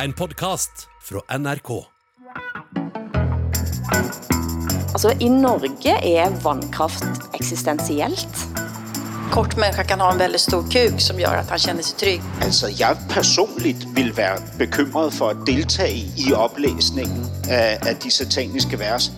[0.00, 1.70] En podkast fra NRK.
[4.92, 8.28] Altså, I Norge er vannkraft eksistensielt.
[9.32, 12.22] Kort människa kan ha en väldigt stor kuk som gör att han känner sig trygg.
[12.40, 18.78] Altså, jeg personligt vil være bekymret for at deltage i oplæsningen af, af de sataniske
[18.78, 19.12] vers.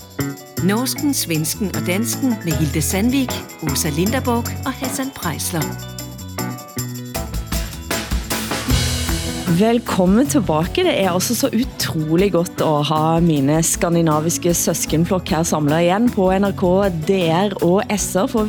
[0.64, 3.32] Norsken, svensken og dansken med Hilde Sandvik,
[3.62, 5.93] Åsa Linderborg og Hassan Prejsler.
[9.54, 10.82] Velkommen tilbage.
[10.82, 16.26] Det er altså så utrolig godt at ha mine skandinaviske søskenflok her samlet igen på
[16.42, 16.64] NRK,
[17.06, 18.48] DR og SR, for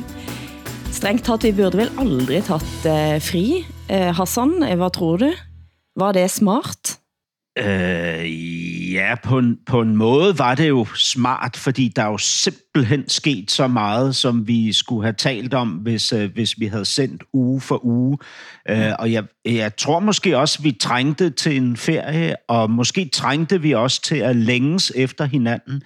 [0.96, 3.44] strengt tatt, vi burde vel aldrig tatt eh, fri.
[3.86, 5.30] Eh, Hassan, eh, hvad tror du?
[6.00, 6.96] Var det smart?
[7.60, 8.26] Øh,
[8.96, 12.65] ja, på en, på en måde var det jo smart, fordi der er jo simpelthen
[13.08, 17.24] sket så meget, som vi skulle have talt om, hvis, øh, hvis vi havde sendt
[17.34, 18.18] uge for uge.
[18.70, 23.62] Øh, og jeg, jeg tror måske også, vi trængte til en ferie, og måske trængte
[23.62, 25.84] vi også til at længes efter hinanden.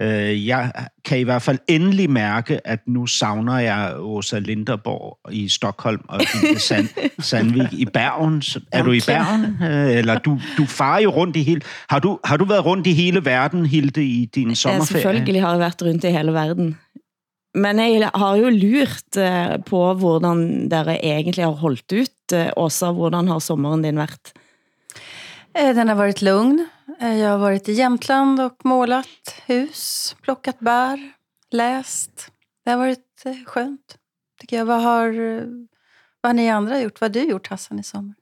[0.00, 0.30] Ja.
[0.30, 0.72] Øh, jeg
[1.04, 6.20] kan i hvert fald endelig mærke, at nu savner jeg Åsa Linderborg i Stockholm og
[6.68, 6.88] Sand,
[7.18, 8.42] Sandvik i Bergen.
[8.72, 9.56] Er du i Bergen?
[9.62, 11.60] Øh, Eller du, du farer jo rundt i hele...
[11.90, 15.02] Har du, har du været rundt i hele verden, Hilde, i din Ja, sommerferie?
[15.02, 16.76] selvfølgelig har jeg været rundt i hele verden.
[17.54, 22.32] Men jeg har jo lurt eh, på, hvordan dere egentlig har holdt ut.
[22.32, 24.32] Eh, Åsa, hvordan har sommeren din været?
[25.54, 26.66] Eh, Den har varit lugn.
[27.00, 30.98] Jag har varit i Jämtland och målat hus, plockat bär,
[31.50, 32.30] läst.
[32.64, 33.96] Det har varit eh, skönt.
[34.40, 34.66] Tycker jag.
[34.66, 35.44] Vad har, eh,
[36.20, 37.00] vad har ni andra gjort?
[37.00, 38.14] Vad har du gjort, Hassan, i sommar?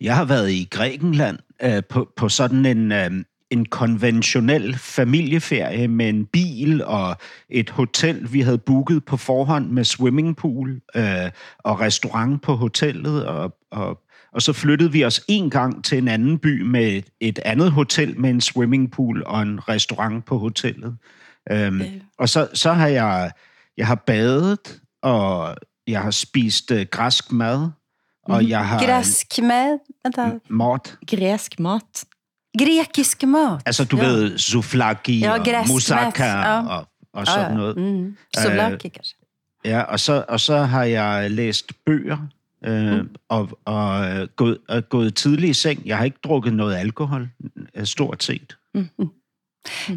[0.00, 3.10] Jeg har været i Grækenland øh, på, på sådan en, øh,
[3.50, 7.16] en konventionel familieferie med en bil og
[7.48, 13.26] et hotel, vi havde booket på forhånd med swimmingpool øh, og restaurant på hotellet.
[13.26, 13.98] Og, og,
[14.32, 17.70] og så flyttede vi os en gang til en anden by med et, et andet
[17.70, 20.96] hotel med en swimmingpool og en restaurant på hotellet.
[21.52, 21.82] Øhm,
[22.18, 23.30] og så, så har jeg,
[23.76, 25.56] jeg har badet, og
[25.86, 27.70] jeg har spist øh, græsk mad,
[28.22, 28.78] og jeg har...
[28.78, 30.98] Gräsk med, vänta, Mat.
[31.06, 32.04] Græsk mat.
[32.58, 33.62] Grekisk mat.
[33.66, 34.02] Altså, du ja.
[34.02, 34.08] ja.
[34.08, 36.66] ved, souflaki Ja, og moussaka ja.
[36.66, 37.76] og, og sådan noget.
[37.76, 38.16] Mm.
[38.38, 39.16] Souvlaki kanske.
[39.64, 42.18] Ja, og så, og så har jeg læst bøger
[42.64, 43.08] øh, mm.
[43.28, 45.86] og, og øh, gået, og gået tidligt i seng.
[45.86, 47.28] Jeg har ikke drukket noget alkohol,
[47.74, 48.56] øh, stort set.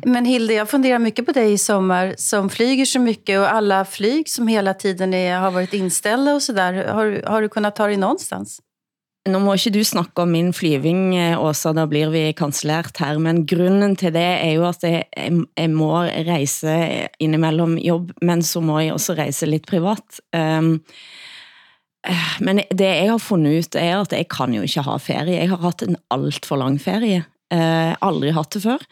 [0.05, 3.85] Men Hilde, jag funderar mycket på dig i sommar som flyger så mycket och alla
[3.85, 6.87] flyg som hela tiden är, har varit inställda och sådär.
[6.87, 8.61] Har, har du kunnat ta dig någonstans?
[9.23, 13.19] Nu må ikke du snakke om min flyving, eh, Åsa, da blir vi kanslert her,
[13.23, 15.93] men grunden til det er jo at jeg, jeg, må
[16.27, 16.73] rejse
[17.23, 20.19] indimellem jobb, men så må jeg også rejse lidt privat.
[20.35, 20.81] Um,
[22.43, 25.39] men det jeg har fundet ut er at jeg kan jo ikke ha ferie.
[25.39, 27.23] Jeg har haft en alt for lang ferie.
[27.53, 28.83] Eh, uh, aldrig haft det før.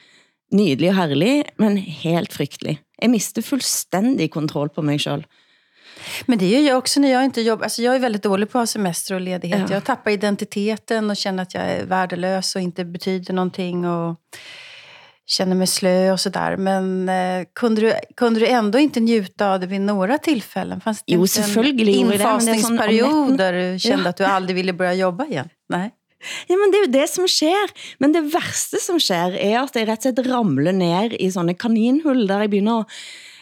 [0.56, 2.80] Nydelig og herlig, men helt frygtelig.
[3.02, 5.28] Jeg mister fuldstændig kontroll på mig selv.
[6.26, 7.64] Men det gör jag också när jag inte jobbar.
[7.64, 9.70] Alltså jag är väldigt dålig på att ha semester och ledighet.
[9.70, 9.76] Ja.
[9.76, 13.86] Jag tappar identiteten och känner att jag är värdelös och inte betyder någonting.
[13.88, 14.16] Och
[15.26, 16.58] känner mig slö och sådär.
[16.58, 20.82] Men eh, kunde, du, kunde du ändå inte njuta av det vid några tillfällen?
[20.82, 24.10] Fanns det Jo, inte en er infasningsperiod där du kände Ja.
[24.10, 25.50] att du aldrig ville börja jobba igen?
[25.70, 25.92] Nej.
[26.48, 27.72] Ja, men det er jo det som sker.
[27.98, 31.56] Men det værste som sker er at jeg rett og slett ramler ned i sånne
[31.58, 33.00] kaninhull, der jeg begynder at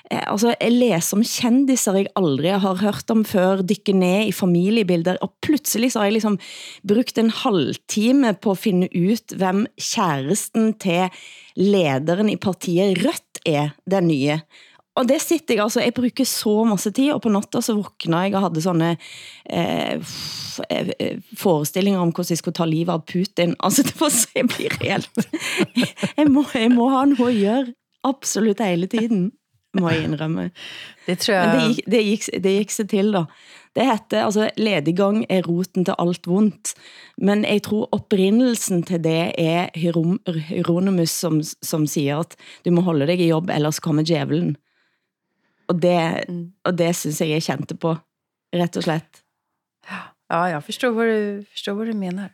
[0.09, 4.33] Eh, altså, jeg læser om kendiser jeg aldrig har hørt om før, dykke ned i
[4.33, 6.39] familiebilder, og pludselig så har jeg liksom
[6.87, 11.13] brugt en halvtime på at finde ut, hvem kæresten til
[11.55, 14.39] lederen i partiet Rødt er, den nye.
[14.97, 18.25] Og det sitter jeg, altså, jeg bruger så masse tid, og på natten så våkner
[18.25, 18.89] jeg og havde sådanne
[19.45, 19.95] eh,
[20.69, 23.53] eh, eh, forestillinger om hvordan jeg skulle ta livet av Putin.
[23.63, 25.09] Altså, det var så jeg bliver helt...
[26.19, 29.31] Jeg må, jeg må ha noget at gøre absolut hele tiden,
[29.73, 30.51] må jeg indrømme.
[31.07, 33.23] Det tror Men det gik, det gik, det gik sig til da.
[33.75, 36.73] Det hette, altså lediggang er roten til alt vondt,
[37.17, 42.35] men jeg tror oprindelsen til det er Hierom- Hieronymus, som, som siger at
[42.65, 44.57] du må holde dig i jobb, ellers kommer djævelen.
[45.69, 46.25] Og det,
[46.65, 47.95] og det synes jeg jeg kjente på,
[48.55, 49.23] rett og slett.
[50.29, 52.29] Ja, jag förstår vad du, förstår vad du menar.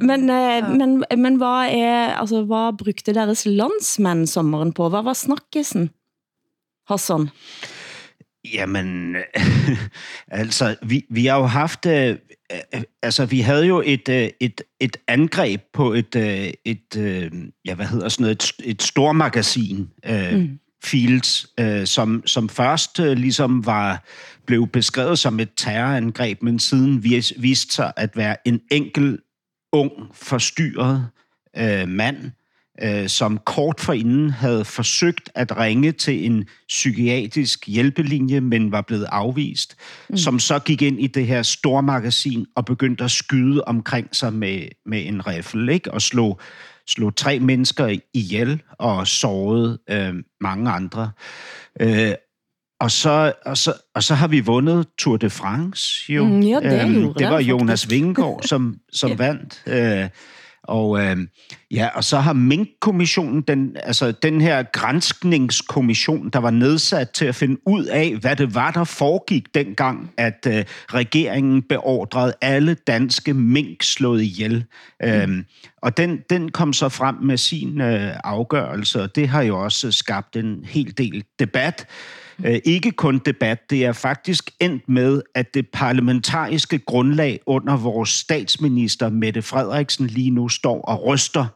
[0.00, 4.88] Men, eh, men, men hvad, er, altså, hvad brugte deres landsmænd sommeren på?
[4.88, 5.90] Hvad var snakkesen?
[6.90, 7.28] Hassan?
[8.54, 9.16] Jamen,
[10.28, 11.86] altså, vi, vi har jo haft...
[11.86, 12.16] Øh,
[12.52, 17.30] øh, altså, vi havde jo et, øh, et, et angreb på et, øh, et øh,
[17.64, 20.58] ja, hvad hedder sådan noget, et, et stormagasin, øh, mm.
[20.84, 24.04] Fields, øh, som, som først øh, ligesom var
[24.46, 29.18] blev beskrevet som et terrorangreb, men siden vis, viste sig at være en enkel,
[29.72, 31.06] ung, forstyrret
[31.56, 32.30] øh, mand,
[32.82, 39.06] øh, som kort forinden havde forsøgt at ringe til en psykiatrisk hjælpelinje, men var blevet
[39.12, 39.76] afvist,
[40.08, 40.16] mm.
[40.16, 44.62] som så gik ind i det her stormagasin og begyndte at skyde omkring sig med,
[44.86, 45.94] med en riffel, ikke?
[45.94, 46.38] og slå,
[46.88, 51.10] slå tre mennesker ihjel og sårede øh, mange andre.
[51.80, 52.12] Øh,
[52.80, 56.24] og så, og, så, og så har vi vundet Tour de France, jo.
[56.24, 59.16] Mm, ja, det, øhm, det var Jonas Vingegaard, som, som ja.
[59.16, 59.62] vandt.
[59.66, 60.08] Øh,
[60.62, 61.16] og øh,
[61.70, 67.34] ja, og så har Mink-kommissionen, den, altså den her grænskningskommission, der var nedsat til at
[67.34, 70.64] finde ud af, hvad det var, der foregik dengang, at øh,
[70.94, 74.64] regeringen beordrede alle danske mink slået ihjel.
[75.00, 75.08] Mm.
[75.08, 75.44] Øhm,
[75.82, 79.92] og den, den kom så frem med sin øh, afgørelse, og det har jo også
[79.92, 81.86] skabt en hel del debat.
[82.44, 88.10] Øh, ikke kun debat, det er faktisk endt med, at det parlamentariske grundlag under vores
[88.10, 91.46] statsminister Mette Frederiksen lige nu står og ryster,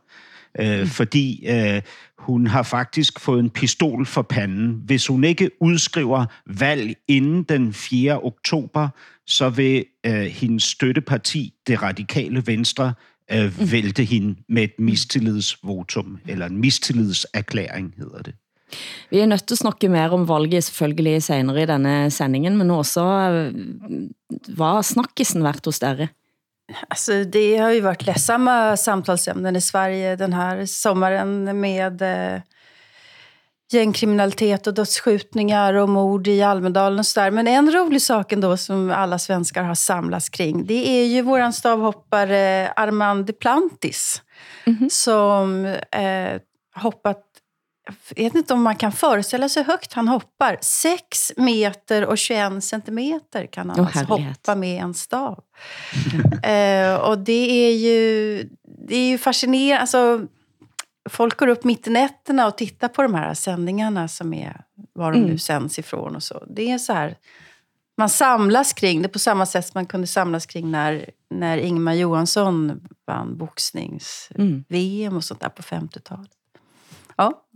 [0.61, 0.87] øh, mm.
[0.87, 1.83] fordi øh,
[2.19, 4.83] hun har faktisk fået en pistol for panden.
[4.85, 8.21] Hvis hun ikke udskriver valg inden den 4.
[8.21, 8.89] oktober,
[9.27, 12.95] så vil øh, hendes støtteparti, det radikale venstre,
[13.33, 13.73] øh, mm.
[13.73, 18.35] vælte hende med et mistillidsvotum, eller en mistillidserklæring hedder det.
[19.11, 22.71] Vi er nødt til at snakke mere om valget selvfølgelig senere i denne sendingen, men
[22.71, 23.05] også
[24.57, 26.09] hvad snakkesen vært hos dere?
[26.89, 32.41] Alltså, det har ju varit ledsamma samtalsämnen i Sverige den här sommaren med eh,
[33.73, 37.31] gängkriminalitet och dödsskjutningar och mord i Almedalen och sådär.
[37.31, 41.53] Men en rolig sak ändå som alla svenskar har samlats kring, det är ju våran
[41.53, 44.23] stavhoppare Armand Duplantis
[44.67, 44.89] mm -hmm.
[44.89, 46.41] som eh,
[46.75, 47.34] hoppat
[48.15, 50.59] jag vet inte om man kan föreställa sig högt han hoppar.
[50.61, 55.43] 6 meter och 21 centimeter kan han oh, alltså hoppa med en stav.
[56.43, 58.43] eh, och det är ju,
[58.89, 59.81] det är ju fascinerande.
[59.81, 60.27] Alltså,
[61.11, 65.13] folk går upp mitt i nätterna och tittar på de här sändningarna som är var
[65.13, 65.31] de mm.
[65.31, 66.45] nu sänds ifrån och så.
[66.49, 67.17] Det är så här,
[67.97, 71.95] man samlas kring det på samma sätt som man kunde samlas kring när, när Ingmar
[71.95, 75.17] Johansson vann boxnings-VM mm.
[75.17, 76.31] och sånt där på 50-talet.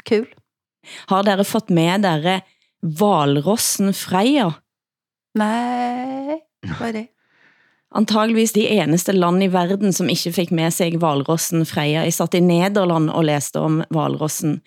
[0.09, 0.27] Kul.
[1.11, 2.41] Har dere fått med dere
[2.81, 4.53] valrossen Freja?
[5.39, 6.39] Nej,
[6.79, 7.07] hvad er det?
[7.95, 12.05] Antageligvis de eneste land i verden, som ikke fik med sig valrossen Freja.
[12.05, 14.59] Jeg satt i Nederland og læste om valrossen.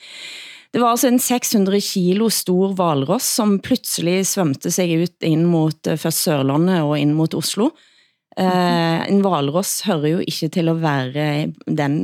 [0.71, 5.87] Det var altså en 600 kilo stor valross, som pludselig svømte sig ut ind mot
[5.87, 7.69] eh, først Sørlandet og ind mot Oslo.
[8.39, 11.97] Eh, en valross hører jo ikke til at være den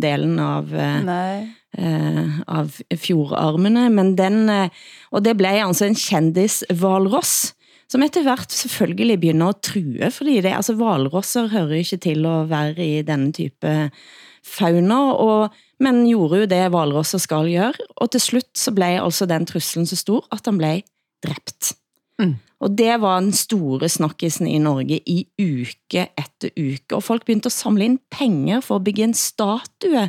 [0.00, 1.46] delen av eh, Nej
[1.78, 4.74] eh, av fjordarmene, men den, eh,
[5.12, 7.54] og det blev altså en kendis-valross,
[7.88, 12.50] som etter hvert selvfølgelig begynder at true, fordi det, altså valrosser hører ikke til at
[12.50, 13.90] være i denne type
[14.44, 19.26] fauna, og, men gjorde jo det valrosser skal gøre, og til slut så blev altså
[19.26, 20.82] den trusselen så stor, at han blev
[21.24, 21.72] dræbt.
[22.18, 22.36] Mm.
[22.60, 27.46] Og det var den store snakkisen i Norge i uke efter uke, og folk begyndte
[27.46, 30.08] at samle ind penger for at bygge en statue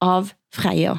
[0.00, 0.98] av Freja.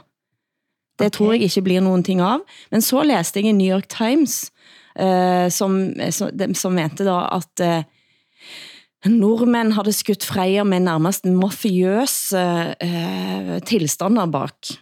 [0.99, 1.17] Det okay.
[1.17, 2.43] tror jeg ikke blir nogen ting av.
[2.71, 4.51] Men så læste jeg i New York Times,
[4.99, 12.33] uh, som, som, som mente da at uh, nordmænd havde skudt Freja med nærmest mafiøs
[12.37, 14.73] uh, tilstander bak.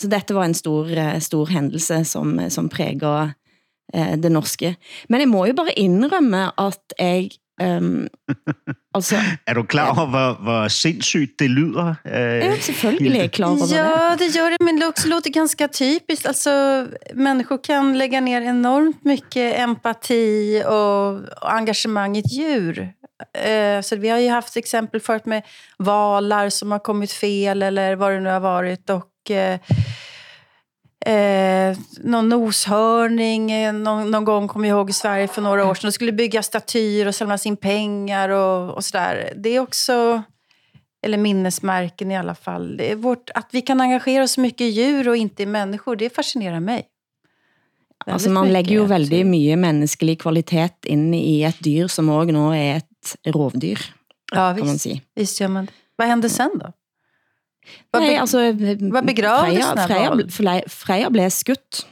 [0.00, 0.88] Så dette var en stor,
[1.20, 3.34] stor hændelse, som, som præger
[3.92, 4.76] det norske.
[5.08, 7.28] Men jeg må jo bare indrømme, at jeg
[7.62, 8.08] Øhm,
[8.94, 11.94] altså, er du klar over, hvor, hvor sindssygt det lyder?
[12.06, 14.36] Øh, ja, selvfølgelig er jeg klar over ja, det.
[14.36, 16.26] gör det, men det också låter ganska typiskt.
[16.26, 16.50] Alltså,
[17.14, 22.92] människor kan lägga ner enormt mycket empati och, och engagemang i ett djur.
[23.34, 25.42] Eh, så vi har ju haft exempel förut med
[25.76, 28.90] valar som har kommit fel eller vad det nu har varit.
[28.90, 29.30] Och...
[29.30, 29.58] Eh,
[31.06, 35.74] eh, någon noshörning eh, någon, någon gång, kommer jag ihåg, i Sverige för några år
[35.74, 35.88] sedan.
[35.88, 39.32] De skulle bygga statyer och samlas in pengar och, och sådär.
[39.36, 40.22] Det är också,
[41.02, 42.76] eller minnesmärken i alla fall.
[42.76, 45.96] Det är vårt, att vi kan engagera oss mycket i djur och inte i människor,
[45.96, 46.86] det fascinerar mig.
[48.06, 52.56] altså man lägger ju väldigt mycket mänsklig kvalitet in i ett dyr som också nu
[52.56, 53.78] är ett rovdyr.
[54.32, 55.00] Ja, visst, man säga.
[55.14, 55.72] visst gör man det.
[55.96, 56.72] Vad hände sen då?
[57.90, 58.54] Hvad, Nej, altså,
[59.06, 61.86] begravdes Freja, Freja, Freja, Freja blev skudt.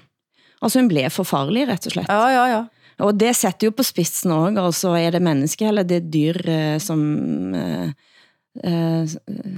[0.63, 2.11] Altså hun blev for farlig, rett og slett.
[2.11, 2.65] Ja, ja, ja.
[3.07, 6.81] Og det setter jo på spidsen også, altså er det menneske eller det dyr eh,
[6.83, 7.01] som,
[7.55, 7.91] eh,
[8.65, 9.07] eh,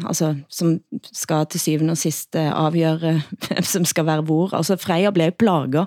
[0.05, 0.75] altså, som
[1.13, 3.15] skal til syvende og sidst eh, avgjøre
[3.47, 4.53] hvem som skal være hvor.
[4.55, 5.87] Altså Freja blev plaget.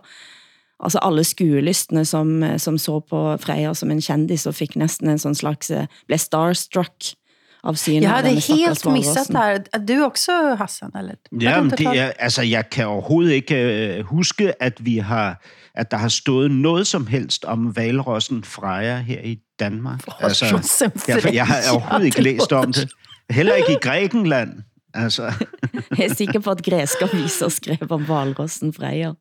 [0.83, 5.19] Altså alle skuelystene som, som så på Freja som en kendis og fik næsten en
[5.19, 7.13] sån slags, eh, blev starstruck
[7.63, 9.63] av Jeg av hade helt missat det här.
[9.71, 10.91] Att Du også, Hassan?
[10.95, 11.15] Eller?
[11.31, 15.41] Ja, men det er, altså, jeg kan overhovedet ikke øh, huske, at vi har
[15.75, 20.01] at der har stået noget som helst om valrossen Freja her i Danmark.
[20.19, 22.89] Altså, Valrossen derfor, jeg har overhovedet ikke læst om det.
[23.29, 24.49] Heller ikke i Grækenland.
[24.93, 25.23] Altså,
[25.97, 29.13] Jeg er sikker på at greske aviser skrev om valrossen Freja.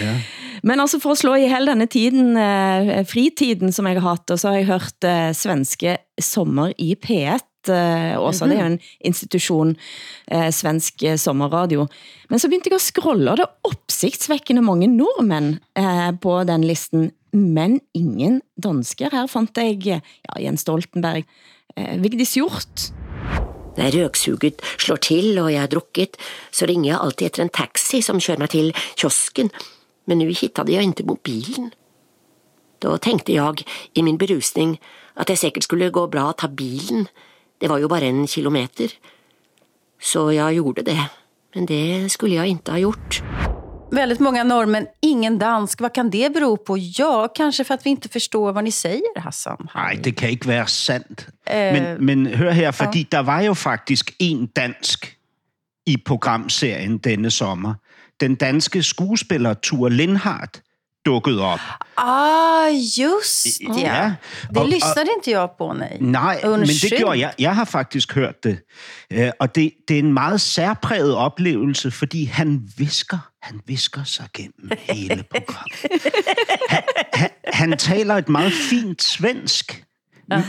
[0.00, 0.20] ja.
[0.62, 4.38] Men altså for at slå ihjel denne tiden, eh, fritiden som jeg har hatt, og
[4.38, 8.80] så har jeg hørt eh, svenske sommer i P1, eh, også det er jo en
[9.00, 9.76] institution,
[10.30, 11.86] eh, svensk eh, sommerradio.
[12.30, 16.64] Men så begynte jeg at scrolle, og det er opsigtsvækkende mange nordmænd eh, på den
[16.64, 19.12] listen, men ingen dansker.
[19.12, 20.00] Her fandt jeg ja,
[20.40, 21.24] Jens Stoltenberg,
[21.76, 22.90] eh, Vigdis Hjort,
[23.78, 26.16] När röksuget slår till och jag har druckit
[26.50, 29.50] så ringer jag alltid efter en taxi som kör mig till kiosken.
[30.04, 31.70] Men nu hittade jag inte mobilen.
[32.78, 34.80] Då tänkte jag i min berusning
[35.14, 37.08] att det säkert skulle gå bra att ta bilen.
[37.60, 38.90] Det var ju bara en kilometer.
[40.02, 41.08] Så jag gjorde det.
[41.54, 43.22] Men det skulle jag inte ha gjort.
[43.92, 45.80] Väldigt många norrmän, ingen dansk.
[45.80, 46.78] Vad kan det bero på?
[46.78, 49.68] Ja, kanske för att vi inte förstår vad ni säger, Hassan.
[49.74, 51.28] Nej, det kan ikke være sandt.
[51.50, 55.16] Øh, Men, men hør her, fordi der var jo faktisk en dansk
[55.86, 57.74] i programserien denne sommer.
[58.20, 60.62] Den danske skuespiller Ture Lindhardt
[61.08, 61.60] dukkede op.
[61.96, 63.80] Ah, just ja.
[63.80, 64.14] Ja,
[64.54, 65.96] Det lyssnade inte jag på, nej.
[66.00, 67.32] Nej, men det gjorde jeg.
[67.38, 68.58] Jeg har faktisk hørt det.
[69.12, 74.26] Øh, Og det, det er en meget særpræget oplevelse, fordi han visker, han visker sig
[74.34, 75.78] gennem hele programmet.
[76.68, 79.84] Han, han, han taler et meget fint svensk,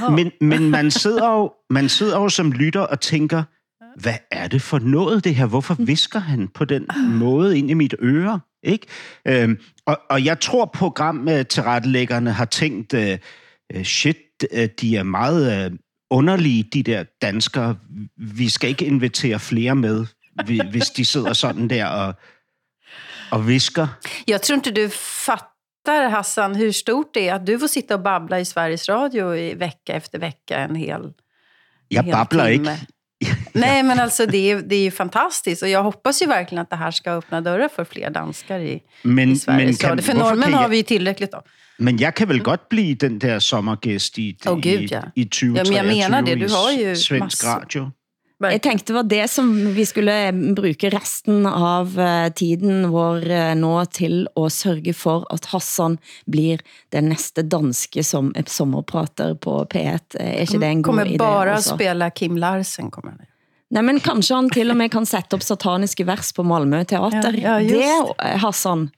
[0.10, 3.44] men, men man, sidder jo, man sidder jo som lytter og tænker,
[3.96, 5.46] hvad er det for noget det her?
[5.46, 8.40] Hvorfor visker han på den måde ind i mit øre?
[8.64, 8.88] Ikke?
[9.28, 9.58] Øhm,
[9.90, 13.18] og, og jeg tror, programtilrettelæggerne har tænkt, øh,
[13.74, 14.18] øh, shit,
[14.52, 15.72] øh, de er meget øh,
[16.10, 17.78] underlige, de der danskere.
[18.18, 20.06] Vi skal ikke invitere flere med,
[20.46, 22.14] hvi- hvis de sidder sådan der og,
[23.32, 23.88] og visker.
[24.28, 24.90] Jag tror inte du
[25.26, 29.36] fattar, Hassan, hur stort det är att du får sitta och babbla i Sveriges Radio
[29.36, 31.14] i vecka efter vecka en hel
[31.92, 32.72] Jeg hel babler timme.
[32.72, 32.88] ikke.
[33.66, 35.62] Nej, men alltså det är, det är ju fantastiskt.
[35.64, 38.82] Och jag hoppas ju verkligen att det här ska öppna dörrar för fler danskar i,
[39.04, 40.04] Men, i Sveriges kan- Radio.
[40.04, 41.44] För norrmän kan har vi ju tillräckligt av.
[41.78, 45.02] Men jeg kan vel godt blive den der sommergæst i, i, gud, ja.
[45.16, 46.36] i 2023 Ja, men jeg mener det.
[46.40, 47.90] Du har jo i svensk masse- radio.
[48.42, 53.56] Jeg tænkte det var det, som vi skulle bruge resten av eh, tiden vår eh,
[53.60, 55.98] nå til at sørge for, at Hassan
[56.32, 56.58] blir
[56.96, 60.16] den næste danske som sommerprater på P1.
[60.20, 61.18] Er ikke det en god kommer idé?
[61.18, 61.76] bara også?
[61.76, 62.92] spela Kim Larsen.
[62.92, 63.29] Kommer han.
[63.70, 67.36] Nej, men kanskje han til og med kan sætte op sataniske vers på Malmö Teater.
[67.38, 68.90] Ja, ja, just det, eh, Hassan,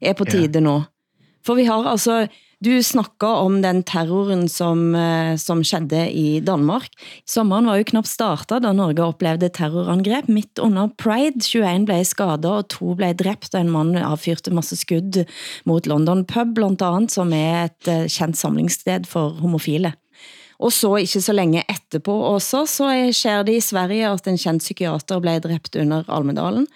[0.00, 0.82] er på tide nu.
[1.46, 2.26] For vi har altså,
[2.60, 6.90] du snakker om den terroren som, eh, som skedde i Danmark.
[7.24, 10.28] Sommeren var jo knappt startet, da Norge oplevede terrorangreb.
[10.28, 14.76] Midt under Pride, 21 blev skadet, og to blev dræbt, og en mand avfyrte masse
[14.76, 15.24] skud
[15.64, 19.94] mot London Pub, blandt andet, som er et eh, kendt samlingssted for homofile.
[20.58, 24.64] Og så ikke så længe etterpå også, så sker det i Sverige, at en kendt
[24.64, 26.66] psykiater blev dræbt under Almedalen.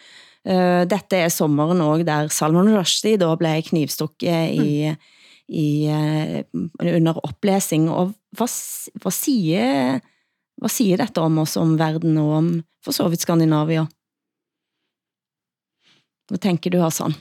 [0.45, 4.95] Uh, dette er sommeren også, der Salman Rushdie da blev knivstukket i,
[5.49, 6.43] i, uh,
[6.81, 7.91] under oplæsning.
[7.91, 8.51] Og hvad,
[9.03, 9.99] hvad, siger,
[10.59, 13.87] hvad siger dette om oss, om verden og om for så vidt Skandinavia?
[16.29, 17.15] Hvad tænker du, Hassan?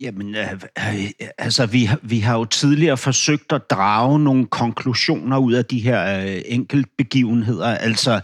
[0.00, 5.52] Jamen, øh, øh, altså, vi, vi har jo tidligere forsøgt at drage nogle konklusioner ud
[5.52, 7.66] af de her øh, enkeltbegivenheder.
[7.66, 8.20] Altså,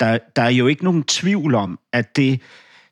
[0.00, 2.40] der, der er jo ikke nogen tvivl om, at det,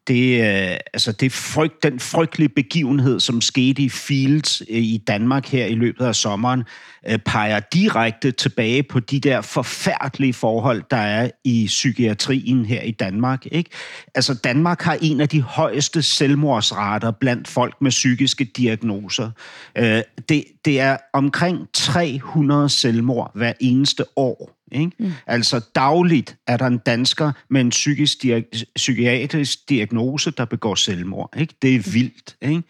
[0.06, 5.46] det, øh, altså det frygt, den frygtelige begivenhed, som skete i Fields øh, i Danmark
[5.46, 6.62] her i løbet af sommeren,
[7.08, 12.90] øh, peger direkte tilbage på de der forfærdelige forhold, der er i psykiatrien her i
[12.90, 13.46] Danmark.
[13.46, 13.70] Ikke?
[14.14, 19.30] Altså Danmark har en af de højeste selvmordsrater blandt folk med psykiske diagnoser.
[19.78, 24.50] Øh, det, det er omkring 300 selvmord hver eneste år.
[24.73, 24.92] Ikke?
[24.99, 25.12] Mm.
[25.26, 31.30] Altså dagligt er der en dansker med en psykisk dia- psykiatrisk diagnose, der begår selvmord.
[31.37, 31.54] Ikke?
[31.62, 32.37] Det er vildt.
[32.42, 32.62] Ikke?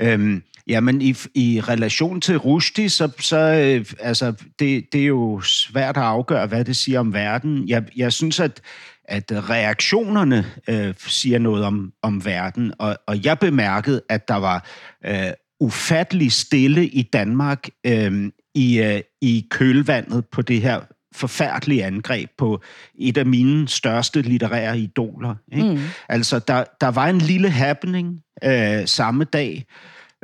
[0.00, 5.40] Øhm, jamen, i, i relation til Rushdie, så, så øh, altså, det, det er jo
[5.40, 7.68] svært at afgøre, hvad det siger om verden.
[7.68, 8.60] Jeg, jeg synes, at,
[9.04, 14.68] at reaktionerne øh, siger noget om, om verden, og, og jeg bemærkede, at der var
[15.06, 20.80] øh, ufattelig stille i Danmark øh, i, øh, i kølvandet på det her
[21.14, 22.62] forfærdelige angreb på
[22.98, 25.34] et af mine største litterære idoler.
[25.52, 25.72] Ikke?
[25.72, 25.80] Mm.
[26.08, 29.66] Altså, der, der var en lille happening øh, samme dag,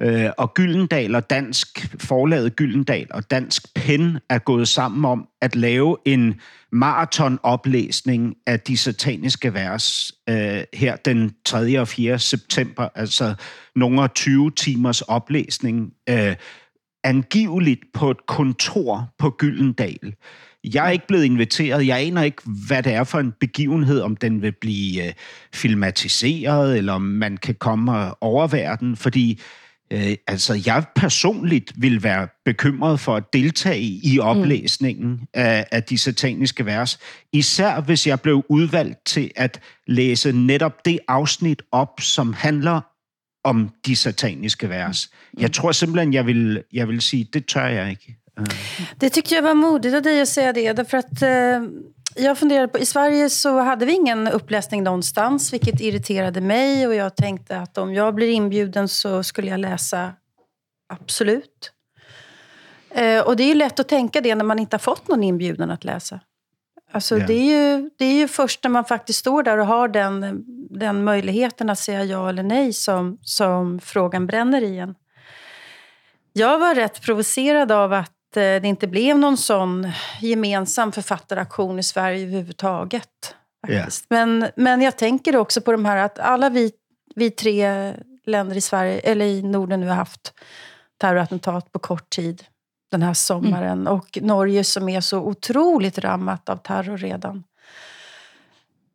[0.00, 5.56] Øh, og Gyldendal og Dansk, forlaget Gyldendal og Dansk Pen er gået sammen om at
[5.56, 6.34] lave en
[6.72, 11.80] maratonoplæsning af de sataniske vers øh, her den 3.
[11.80, 12.18] og 4.
[12.18, 13.34] september, altså
[13.76, 16.36] nogle 20 timers oplæsning, øh,
[17.04, 20.14] angiveligt på et kontor på Gyldendal.
[20.64, 21.86] Jeg er ikke blevet inviteret.
[21.86, 25.12] Jeg aner ikke, hvad det er for en begivenhed, om den vil blive øh,
[25.54, 29.40] filmatiseret, eller om man kan komme og overvære den, fordi
[29.92, 35.26] øh, altså, jeg personligt vil være bekymret for at deltage i oplæsningen mm.
[35.34, 36.98] af, af de sataniske vers,
[37.32, 42.80] især hvis jeg blev udvalgt til at læse netop det afsnit op, som handler
[43.44, 45.10] om de sataniske vers.
[45.32, 45.42] Mm.
[45.42, 48.17] Jeg tror simpelthen, jeg vil, jeg vil sige, det tør jeg ikke.
[48.96, 50.72] Det tyckte jag var modigt av dig att säga det.
[50.72, 51.62] Därför att, eh,
[52.16, 56.86] jag funderade på, I Sverige så hade vi ingen uppläsning någonstans, vilket irriterade mig.
[56.86, 60.12] Och jag tänkte att om jag blir inbjuden så skulle jag läsa
[60.88, 61.72] absolut.
[62.90, 65.22] Eh, och det är ju lätt att tänka det när man inte har fått någon
[65.22, 66.20] inbjudan att läsa.
[66.92, 67.26] Alltså, yeah.
[67.26, 70.44] det, är ju, det är ju först när man faktiskt står där och har den,
[70.70, 74.94] den möjligheten att säga ja eller nej som, som frågan bränner i en.
[76.32, 82.22] Jag var rätt provocerad av att det inte blev någon sån gemensam författaraktion i Sverige
[82.22, 83.34] överhuvudtaget.
[83.68, 83.88] Yeah.
[84.08, 86.72] Men, men jag tänker också på de här att alla vi,
[87.14, 87.94] vi tre
[88.26, 90.32] länder i Sverige, eller i Norden nu har haft
[91.00, 92.44] terrorattentat på kort tid
[92.90, 93.80] den här sommaren.
[93.80, 93.92] Mm.
[93.92, 97.44] Och Norge som är så otroligt rammat av terror redan.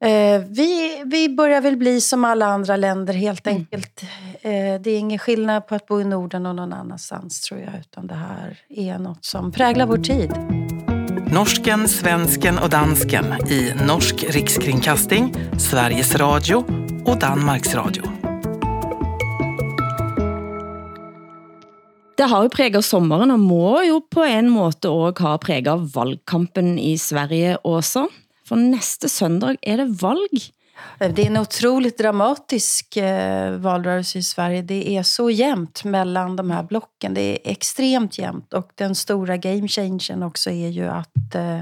[0.03, 3.57] Eh, vi, vi börjar väl bli som alla andra länder helt mm.
[3.57, 4.03] enkelt.
[4.41, 7.69] Eh, det är ingen skillnad på att bo i Norden och någon annanstans tror jag.
[7.79, 10.31] Utan det här är något som präglar vår tid.
[11.33, 16.55] Norsken, svensken och dansken i Norsk rikskringkasting, Sveriges Radio
[17.05, 18.03] och Danmarks Radio.
[22.17, 26.79] Det har jo præget sommeren, og må jo på en måte også ha præget valgkampen
[26.79, 28.07] i Sverige også.
[28.53, 30.43] For næste søndag er det valg.
[30.99, 34.61] Det är en otroligt dramatisk eh, valrörelse i Sverige.
[34.61, 37.13] Det är så jämnt mellan de här blocken.
[37.13, 38.53] Det är extremt jämnt.
[38.53, 41.59] Och den stora game changern också är ju att eh,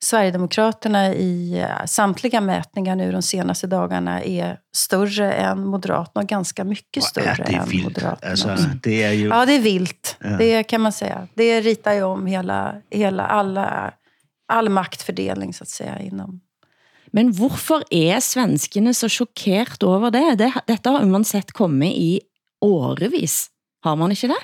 [0.00, 6.64] Sverigedemokraterna i eh, samtliga mätningar nu de senaste dagarna är större än Moderaterna och ganska
[6.64, 7.84] mycket större ja, det är än vilt.
[7.84, 8.30] Moderaterna.
[8.30, 9.28] Alltså, det är ju...
[9.28, 10.16] Ja, det är vilt.
[10.20, 10.28] Ja.
[10.28, 11.28] Det kan man säga.
[11.34, 13.92] Det ritar ju om hela, hela alla
[14.48, 16.40] all maktfordeling, så at säga, inom
[17.12, 20.34] men hvorfor er svenskene så chokeret over det?
[20.42, 20.52] det?
[20.68, 22.20] Dette har man sett komme i
[22.60, 23.46] årevis.
[23.84, 24.40] Har man ikke det?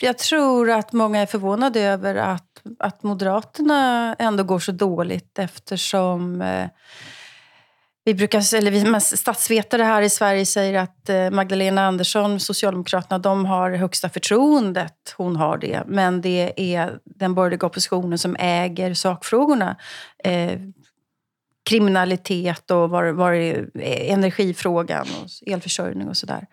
[0.00, 6.42] Jag tror att många är förvånade över att, att Moderaterna ändå går så dåligt eftersom
[6.42, 6.68] eh,
[8.04, 13.44] vi brukar, eller vi statsvetare här i Sverige säger att eh, Magdalena Andersson, Socialdemokraterna, de
[13.44, 15.14] har högsta förtroendet.
[15.16, 15.82] Hon har det.
[15.86, 19.76] Men det är den borgerliga oppositionen som äger sakfrågorna.
[20.24, 20.58] Eh,
[21.64, 26.46] kriminalitet och var, var eh, energifrågan och elförsörjning och sådär.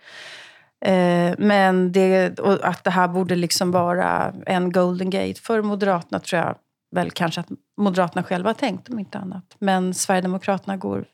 [0.85, 6.41] Eh, men det, att det här borde liksom vara en golden gate för Moderaterna tror
[6.41, 6.55] jag
[6.91, 9.55] väl kanske att Moderaterna själva har tänkt om inte annat.
[9.59, 11.05] Men Sverigedemokraterna går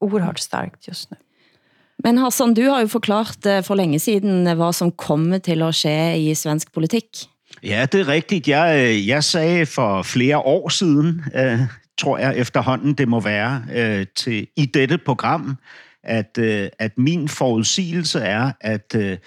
[0.00, 1.16] oerhört starkt just nu.
[2.04, 5.62] Men Hassan, du har jo forklart eh, for længe siden, eh, hvad som kommer til
[5.62, 7.04] at ske i svensk politik.
[7.62, 8.48] Ja, det er rigtigt.
[8.48, 11.60] Jeg, øh, jeg sagde for flere år siden, øh,
[11.98, 15.56] tror jeg efterhånden det må være, øh, til, i dette program,
[16.04, 19.18] at, øh, at min forudsigelse er, at, øh,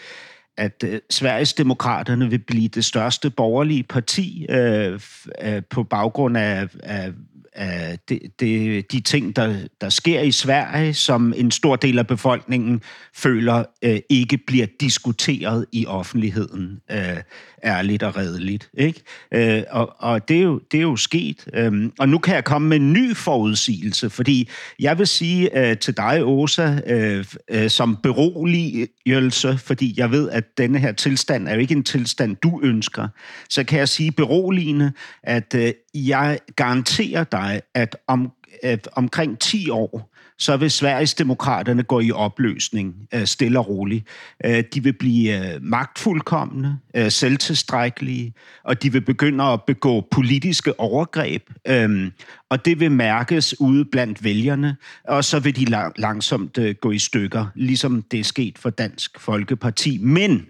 [0.57, 4.99] at øh, Sveriges Demokraterne vil blive det største borgerlige parti øh,
[5.41, 7.11] øh, på baggrund af, af
[7.55, 12.07] af de, de, de ting, der, der sker i Sverige, som en stor del af
[12.07, 12.81] befolkningen
[13.15, 17.17] føler øh, ikke bliver diskuteret i offentligheden, øh,
[17.63, 18.69] ærligt og redeligt.
[18.73, 19.01] Ikke?
[19.31, 21.47] Øh, og og det, er jo, det er jo sket.
[21.53, 24.49] Øhm, og nu kan jeg komme med en ny forudsigelse, fordi
[24.79, 30.57] jeg vil sige øh, til dig, Åsa, øh, øh, som beroligelse, fordi jeg ved, at
[30.57, 33.07] denne her tilstand er jo ikke en tilstand, du ønsker,
[33.49, 34.91] så kan jeg sige beroligende,
[35.23, 38.31] at øh, jeg garanterer dig, at om,
[38.63, 44.07] at omkring 10 år, så vil Sveriges demokraterne gå i opløsning øh, stille og roligt.
[44.45, 50.79] Øh, de vil blive øh, magtfuldkommende, øh, selvtilstrækkelige, og de vil begynde at begå politiske
[50.79, 52.11] overgreb, øhm,
[52.49, 54.75] og det vil mærkes ude blandt vælgerne,
[55.07, 59.19] og så vil de langsomt øh, gå i stykker, ligesom det er sket for Dansk
[59.19, 59.97] Folkeparti.
[59.97, 60.45] Men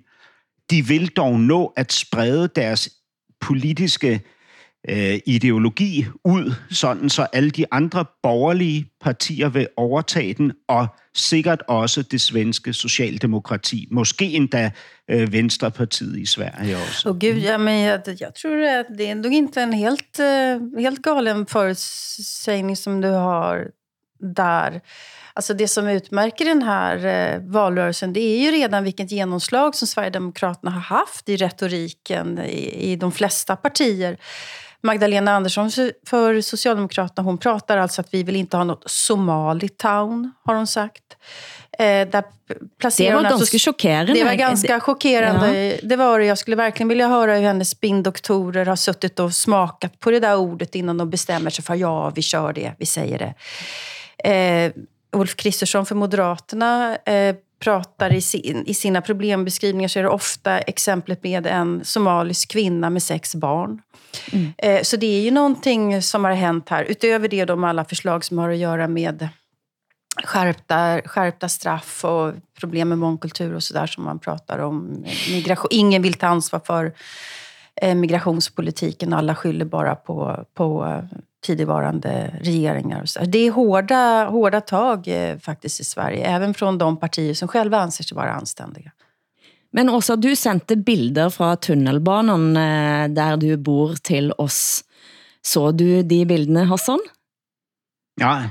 [0.71, 2.89] de vil dog nå at sprede deres
[3.41, 4.21] politiske
[4.89, 11.61] øh, ideologi ud, sådan så alle de andre borgerlige partier vil overtage den, og sikkert
[11.67, 13.87] også det svenske socialdemokrati.
[13.91, 14.71] Måske endda
[15.09, 17.09] øh, Venstrepartiet i Sverige också.
[17.09, 20.79] Och gud, ja, men jag, jag tror att det är nog inte en helt, uh,
[20.79, 23.67] helt galen förutsägning som du har
[24.19, 24.81] där.
[25.35, 29.75] Alltså det som utmärker den här eh, øh, valrörelsen det är ju redan vilket genomslag
[29.75, 34.17] som Sverigedemokraterna har haft i retoriken i, i de flesta partier.
[34.83, 35.71] Magdalena Andersson
[36.07, 41.03] för Socialdemokraterna hon pratar alltså att vi vill inte ha något Somali-town, har hon sagt.
[41.79, 42.23] Eh, där
[42.79, 44.13] placerar det var ganska chockerande.
[44.13, 45.65] Det var ganska chockerande.
[45.65, 45.77] Ja.
[45.83, 46.25] Det var det.
[46.25, 50.35] Jag skulle verkligen vilja höra hur hennes spindoktorer har suttit och smakat på det där
[50.35, 53.33] ordet innan de bestämmer sig för ja, vi kör det, vi säger det.
[54.29, 54.71] Eh,
[55.15, 60.59] Ulf Kristersson för Moderaterna eh, pratar i, sin, i sina problembeskrivningar så är det ofta
[60.59, 63.81] exemplet med en somalisk kvinna med sex barn.
[64.31, 64.53] Mm.
[64.57, 66.83] Eh, så det är ju någonting som har hänt här.
[66.83, 69.27] Utöver det de alla förslag som har att göra med
[70.23, 75.05] skärpta, skärpta straff och problem med mångkultur och sådär som man pratar om.
[75.31, 75.67] Migration.
[75.71, 76.93] Ingen vill ta ansvar för
[77.75, 79.13] eh, migrationspolitiken.
[79.13, 81.01] Alla skyller bara på, på
[81.43, 83.25] tidigvarande regeringar.
[83.25, 87.77] Det är hårda, hårda tag eh, faktiskt i Sverige, även från de partier som själva
[87.77, 88.91] anser sig vara anständiga.
[89.71, 94.83] Men också du sendte bilder från tunnelbanan eh, där du bor till oss.
[95.41, 96.99] Så du de bildene, Hassan?
[98.21, 98.43] Ja,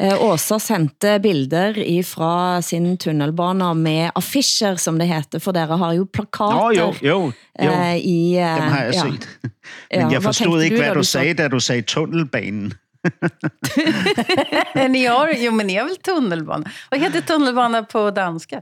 [0.00, 1.76] Åsa sendte bilder
[2.08, 6.72] fra sin tunnelbana med affischer, som det heter, for dere har jo plakater.
[6.72, 7.72] Ja, jo, jo, jo.
[7.72, 9.02] Uh, i, uh, Dem har jeg ja.
[9.02, 9.28] set.
[9.90, 12.72] Men ja, jeg forstod ikke, du, hvad du, du sagde, da du sagde tunnelbanen.
[14.94, 16.70] ni har, jo, men ni har väl tunnelbana?
[16.90, 18.60] Vad heter tunnelbana på danska?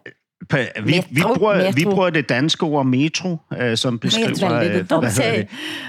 [0.51, 1.72] Vi, metro, vi, bruger, metro.
[1.74, 3.38] vi bruger det danske ord metro,
[3.77, 4.31] som beskriver...
[4.31, 5.48] Metro, uh, hvad det?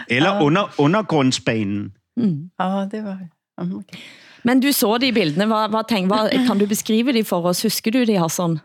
[0.09, 1.91] Eller under, undergrundsbanen.
[2.17, 2.49] Mm.
[2.59, 3.17] Ja, det var...
[3.61, 3.97] Mm, okay.
[4.43, 5.45] Men du så de bildene.
[5.45, 7.61] Hvad, hvad, tænk, hvad, kan du beskrive de for os?
[7.61, 8.59] Husker du de, Hassan?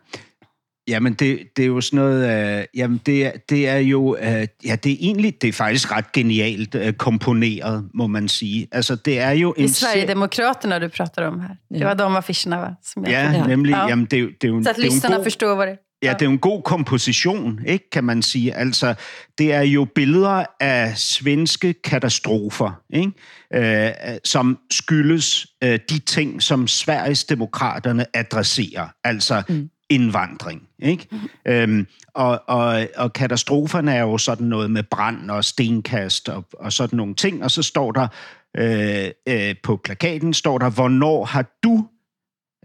[0.89, 2.59] Jamen, det, det er jo sådan noget...
[2.59, 4.17] Øh, jamen, det, det er jo...
[4.17, 5.43] Øh, ja, det er egentlig...
[5.43, 8.69] Det er faktisk ret genialt øh, komponeret, må man sige.
[8.73, 9.63] Altså, det er jo en...
[9.63, 11.79] Det er Sverigedemokraterna, du prater om her.
[11.79, 12.69] Det var de affischerna, va?
[12.83, 13.73] Som jeg ja, nemlig.
[13.73, 13.89] Ja.
[13.89, 15.25] Jamen, det, det er jo, Så at lyssnarna god...
[15.25, 18.55] forstår, hvad det Ja, det er jo en god komposition, ikke, kan man sige.
[18.55, 18.95] Altså,
[19.39, 23.13] det er jo billeder af svenske katastrofer, ikke?
[23.55, 29.71] Øh, som skyldes øh, de ting, som Sveriges demokraterne adresserer, altså mm.
[29.91, 30.63] indvandring.
[30.79, 31.09] Ikke?
[31.11, 31.53] Mm.
[31.53, 36.73] Øhm, og, og, og katastroferne er jo sådan noget med brand og stenkast og, og
[36.73, 38.09] sådan nogle ting, og så står der
[38.57, 41.87] øh, øh, på plakaten, står der, hvornår har du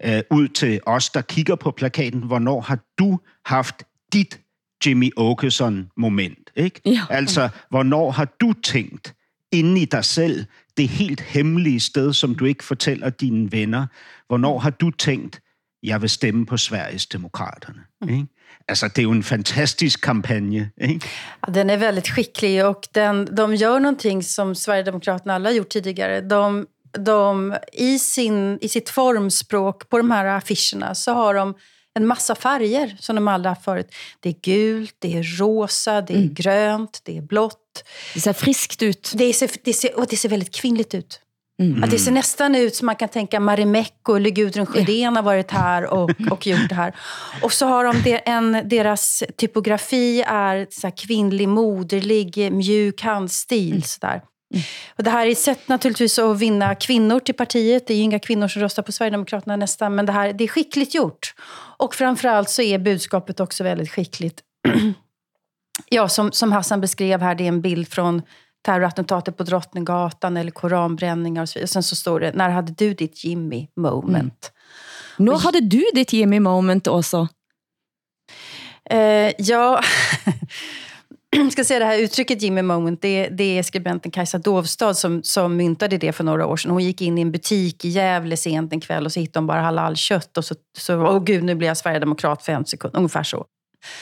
[0.05, 3.83] øh, ud til os, der kigger på plakaten, hvornår har du haft
[4.13, 4.39] dit
[4.85, 6.51] Jimmy Åkesson-moment?
[6.55, 6.81] Ikke?
[6.85, 7.01] Ja.
[7.09, 9.15] Altså, hvornår har du tænkt
[9.51, 10.45] inde i dig selv,
[10.77, 13.87] det helt hemmelige sted, som du ikke fortæller dine venner,
[14.27, 15.41] hvornår har du tænkt,
[15.83, 17.79] jeg vil stemme på Sveriges Demokraterne?
[18.01, 18.09] Mm.
[18.09, 18.27] Ikke?
[18.67, 20.69] Alltså, det är ju en fantastisk kampanj.
[20.77, 20.99] Ikke?
[21.47, 26.21] Ja, den är väldigt skicklig och den, de gör någonting som Sverigedemokraterna alla gjort tidigare.
[26.21, 31.53] De de, i, sin, i sitt formspråk på de här affischerna så har de
[31.93, 33.95] en massa färger som de aldrig haft förut.
[34.19, 36.33] Det är gult, det är rosa, det är mm.
[36.33, 37.83] grönt, det är blått.
[38.13, 39.11] Det ser friskt ut.
[39.15, 41.21] Det ser, det ser, och det ser väldigt kvinnligt ut.
[41.59, 41.83] Mm.
[41.83, 45.51] Att det ser nästan ut som man kan tänka Marimekko eller Gudrun Sjödén har varit
[45.51, 46.95] här och, och gjort det här.
[47.41, 53.71] Och så har de en, deras typografi är så kvinnlig, moderlig, mjuk handstil.
[53.71, 53.81] Mm.
[53.81, 54.21] Så där.
[54.53, 54.63] Mm.
[54.97, 57.87] Och det här är ett sätt naturligtvis att vinna kvinnor till partiet.
[57.87, 60.47] Det är ju inga kvinnor som röstar på Sverigedemokraterna nästan, men det, här, det är
[60.47, 61.33] skickligt gjort.
[61.77, 64.41] Och framförallt så är budskapet också väldigt skickligt.
[65.89, 68.21] ja, som, som Hassan beskrev här, det är en bild från
[68.65, 71.67] terrorattentatet på Drottninggatan eller koranbränningar och så vidare.
[71.67, 74.51] Sen så står det, när hade du ditt Jimmy moment?
[75.19, 75.31] Mm.
[75.31, 77.27] När hade du ditt Jimmy moment också?
[78.89, 79.81] Eh, ja...
[81.51, 85.57] ska säga det här uttrycket Jimmy moment, det, det är skribenten Kajsa Dovstad som, som
[85.57, 86.71] myntade det för några år sedan.
[86.71, 89.47] Hon gick in i en butik i Gävle sent en kväll och så hittade hon
[89.47, 92.95] bara halalkött och så, så åh gud, nu blir jag sverigedemokrat för en sekund.
[92.95, 93.45] Ungefär så.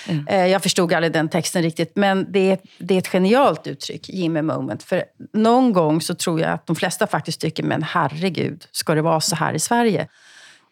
[0.07, 0.49] Mm.
[0.49, 4.41] Jag förstod aldrig den texten riktigt, men det är, det är ett genialt uttryck, Jimmy
[4.41, 4.83] moment.
[4.83, 9.01] För någon gång så tror jag att de flesta faktiskt tycker, men herregud, ska det
[9.01, 10.07] vara så här i Sverige?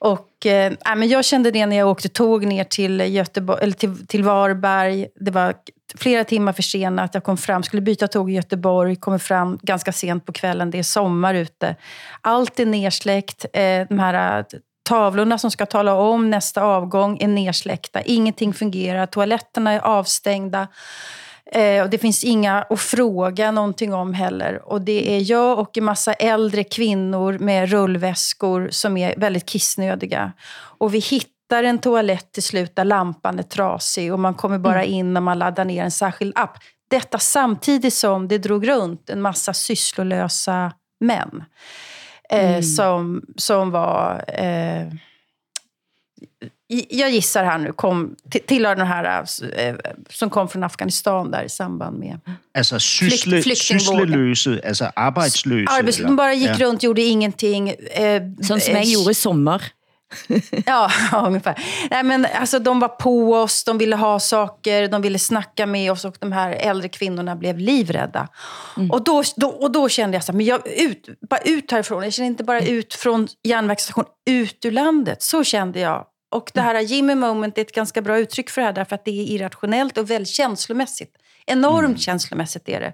[0.05, 4.07] Och, eh, men jag kände det när jag åkte tåg ner till, Göteborg, eller till,
[4.07, 5.07] till Varberg.
[5.15, 5.53] Det var
[5.97, 7.13] flera timmar försenat.
[7.13, 10.71] Jag kom fram, skulle byta tåg i Göteborg, kommer fram ganska sent på kvällen.
[10.71, 11.75] Det är sommar ute.
[12.21, 13.45] Allt är nersläckt.
[13.53, 14.45] Eh, de här eh,
[14.89, 18.01] tavlorna som ska tala om nästa avgång är nersläckta.
[18.01, 19.05] Ingenting fungerar.
[19.05, 20.67] Toaletterna är avstängda.
[21.51, 24.61] Eh, och det finns inga att fråga någonting om heller.
[24.71, 30.31] Och det är jag och en massa äldre kvinnor med rullväskor som är väldigt kissnödiga.
[30.77, 34.83] Och vi hittar en toalett till slut där lampan är trasig och man kommer bara
[34.83, 34.93] Mm.
[34.93, 36.57] in när man laddar ner en särskild app.
[36.89, 41.43] Detta samtidigt som det drog runt en massa sysslolösa män.
[42.29, 42.63] Eh, Mm.
[42.63, 44.23] som, som var...
[44.27, 44.87] Eh,
[46.89, 49.25] jag gissar här nu, kom, till- tillhör den här
[49.57, 49.75] eh,
[50.09, 52.19] som kom från Afghanistan där i samband med...
[52.57, 54.07] Altså sysle, flygtningvågen.
[54.07, 55.71] syssleløse, altså arbejdsløse.
[55.71, 56.65] Arbets, de bara gick Ja.
[56.67, 57.69] runt, gjorde ingenting.
[57.69, 59.61] Eh, Sånn som jeg eh, gjorde i sommer.
[60.65, 60.89] Ja,
[61.27, 61.55] ungefär.
[61.91, 65.91] Nej, men alltså, de var på oss, de ville ha saker, de ville snacka med
[65.91, 68.27] oss och de här äldre kvinnorna blev livrädda.
[68.91, 72.03] Och, då, då, och då kände jag så här, men jag, ut, bara ut härifrån.
[72.03, 75.23] Jag kände inte bara ut från järnvägsstationen, ut ur landet.
[75.23, 76.05] Så kände jag.
[76.29, 79.05] Och det här Jimmy moment är ett ganska bra uttryck för det här, därför att
[79.05, 81.17] det är irrationellt och väldigt känslomässigt.
[81.47, 82.93] Enormt känslomässigt är det.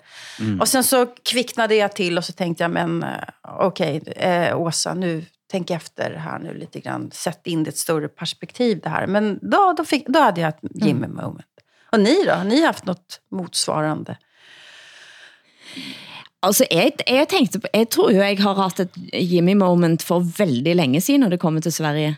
[0.62, 3.10] Och sen så kvicknade jag till och så tänkte jag, men eh,
[3.44, 7.12] okej, eh, Åsa, nu tänk efter här nu lite grann.
[7.12, 9.08] Sätt in det i ett större perspektiv det här.
[9.08, 11.46] Men då, då, fick, då hade jag ett Jimmy moment.
[11.92, 12.32] Och ni då?
[12.32, 14.18] Har ni haft något motsvarande?
[16.42, 20.76] Altså, jeg, jeg tenkte på, jeg tror jo jeg har haft et Jimmy-moment for veldig
[20.76, 22.16] længe siden, når det kommer til Sverige.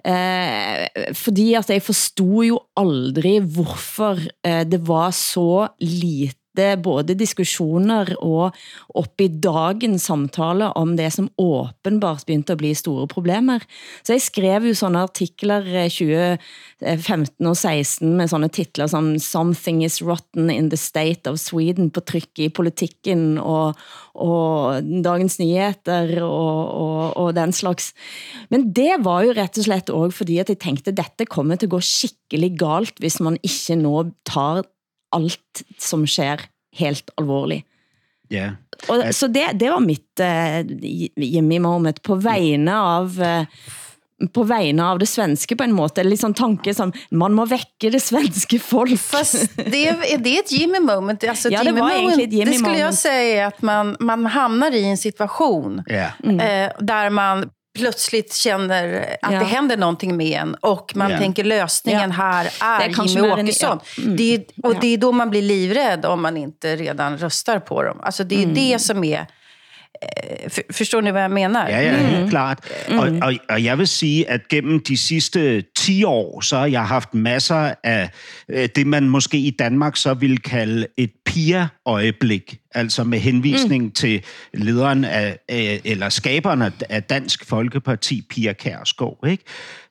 [0.00, 6.39] Eh, fordi at jeg forstod jo aldrig, hvorfor eh, det var så lite
[6.82, 8.54] både diskussioner og
[8.98, 13.60] op i dagens samtale om det, som åbenbart begyndte at blive store problemer.
[14.02, 19.12] Så jeg skrev jo sådanne artikler eh, 2015 eh, og 16 med sådanne titler som
[19.18, 23.78] Something is rotten in the state of Sweden på tryk i politikken og,
[24.14, 27.92] og Dagens Nyheter og, og, og den slags.
[28.50, 31.70] Men det var jo rett og slett også fordi at jeg tænkte, dette kommer til
[31.70, 34.64] at gå skikkelig galt, hvis man ikke nå tar
[35.16, 36.40] alt som sker
[36.76, 37.66] helt alvorligt.
[38.30, 38.50] Ja.
[38.88, 40.60] Og, så det, det var mitt uh,
[41.18, 43.44] Jimmy moment på vegne av uh,
[44.32, 47.90] på vegne av det svenske på en måte, eller liksom tanke som man må vække
[47.94, 48.98] det svenske folk.
[49.00, 51.24] Fast det, är det ett Jimmy moment?
[51.24, 52.98] Alltså, Ja, det Jimmy var egentligen ett Jimmy Det skulle jag moment.
[52.98, 56.06] säga att man, man hamnar i en situation Ja.
[56.22, 59.38] eh, där man plötsligt känner att Ja.
[59.38, 61.18] det händer någonting med en och man Ja.
[61.18, 62.16] tänker lösningen Ja.
[62.24, 63.80] här är, Det är en- Åkesson.
[63.96, 64.02] ja.
[64.02, 64.16] Mm.
[64.16, 64.78] Det är, och Ja.
[64.80, 68.00] det är då man blir livrädd om man inte redan röstar på dem.
[68.02, 68.54] Alltså det är Mm.
[68.54, 69.26] det som är...
[70.02, 71.68] Eh, för, förstår ni vad jag menar?
[71.70, 72.58] Ja, ja, helt klart.
[72.88, 76.86] Og, og, og jeg vil sige, at gennem de sidste 10 år, så har jeg
[76.86, 78.10] haft masser af
[78.48, 82.58] øh, det, man måske i Danmark så vil kalde et PIA-øjeblik.
[82.74, 83.90] Altså med henvisning mm.
[83.90, 84.24] til
[84.54, 89.26] lederen af, øh, eller skaberen af- Dansk Folkeparti, Pia Kærsgaard.
[89.28, 89.44] Ikke?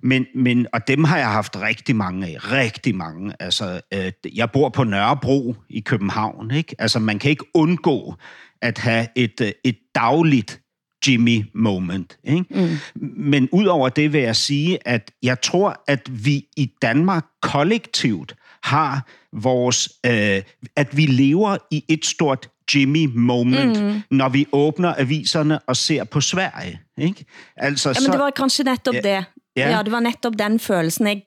[0.03, 2.51] Men, men, og dem har jeg haft rigtig mange af.
[2.51, 3.33] Rigtig mange.
[3.39, 6.51] Altså, øh, jeg bor på Nørrebro i København.
[6.51, 6.75] Ikke?
[6.79, 8.15] Altså, man kan ikke undgå
[8.61, 10.61] at have et, et dagligt
[11.07, 12.17] Jimmy moment.
[12.23, 12.45] Ikke?
[12.49, 12.77] Mm.
[13.17, 19.07] Men udover det vil jeg sige, at jeg tror, at vi i Danmark kollektivt har
[19.33, 20.41] vores, øh,
[20.75, 24.01] at vi lever i et stort Jimmy moment, mm.
[24.11, 26.79] når vi åbner aviserne og ser på Sverige.
[26.97, 27.25] Ikke?
[27.57, 29.01] Altså, Ja, men det var kanskje netop Ja.
[29.01, 29.25] det.
[29.55, 29.69] Ja.
[29.69, 31.21] Ja, det var netop den følelsen, jeg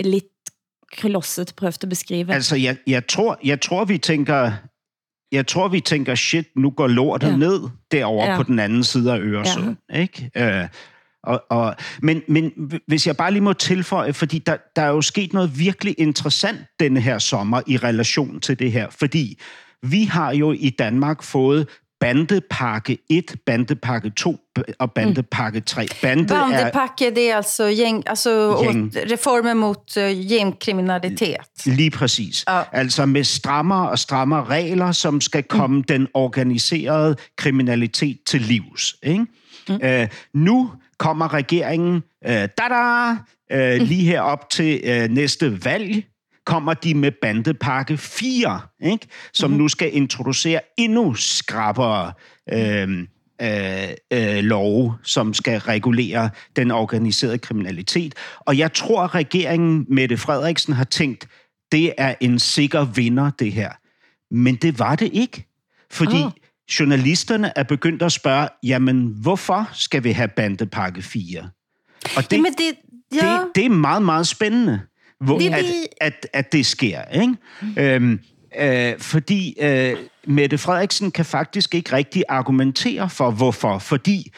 [0.00, 0.24] lidt
[0.92, 2.34] klodset prøvede at beskrive.
[2.34, 4.52] Altså, jeg, jeg, tror, jeg tror, vi tænker...
[5.32, 7.36] Jeg tror, vi tænker, shit, nu går lortet ja.
[7.36, 8.30] Ned derovre.
[8.30, 8.36] Ja.
[8.36, 9.76] på den anden side af Øresund.
[9.92, 10.00] Ja.
[10.00, 10.30] Ikke?
[10.36, 10.68] Øh,
[11.22, 12.52] og, og, men, men
[12.86, 16.58] hvis jeg bare lige må tilføje, fordi der, der er jo sket noget virkelig interessant
[16.80, 18.86] denne her sommer i relation til det her.
[18.90, 19.38] Fordi
[19.82, 21.68] vi har jo i Danmark fået
[22.00, 24.38] bandepakke 1, bandepakke 2
[24.78, 25.86] og bandepakke 3.
[26.02, 28.30] Bande er, Bandepacke, det är alltså, gäng, alltså
[28.62, 28.86] Gäng.
[28.86, 31.66] åt, reformer mot uh, gängkriminalitet.
[31.66, 32.44] Lige præcis.
[32.46, 32.62] Ja.
[32.72, 35.82] Altså med strammere og strammere regler, som skal komme mm.
[35.82, 38.96] den organiserede kriminalitet til livs.
[39.02, 39.26] Ikke?
[39.68, 39.80] Mm.
[39.82, 43.16] Øh, nu kommer regeringen, øh, da
[43.52, 46.04] øh, lige herop til øh, næste valg,
[46.50, 49.06] kommer de med bandepakke 4, ikke?
[49.32, 49.56] som mm.
[49.56, 52.12] nu skal introducere endnu skrappere
[52.52, 53.06] øh,
[53.42, 58.14] øh, øh, love, som skal regulere den organiserede kriminalitet.
[58.40, 61.28] Og jeg tror, at regeringen Mette Frederiksen har tænkt,
[61.72, 63.70] det er en sikker vinder, det her.
[64.30, 65.46] Men det var det ikke.
[65.90, 66.30] Fordi Ah.
[66.80, 71.48] journalisterne er begyndt at spørge, jamen hvorfor skal vi have bandepakke 4?
[72.16, 72.74] Og det, Ja, men det,
[73.14, 73.32] ja.
[73.32, 74.80] det, det er meget, meget spændende,
[75.20, 75.64] hvor, Det at,
[76.00, 77.04] at, at det sker.
[77.04, 77.94] Ikke?
[77.94, 78.20] Øhm,
[78.60, 83.78] øh, fordi øh, Mette Frederiksen kan faktisk ikke rigtig argumentere for, hvorfor.
[83.78, 84.32] Fordi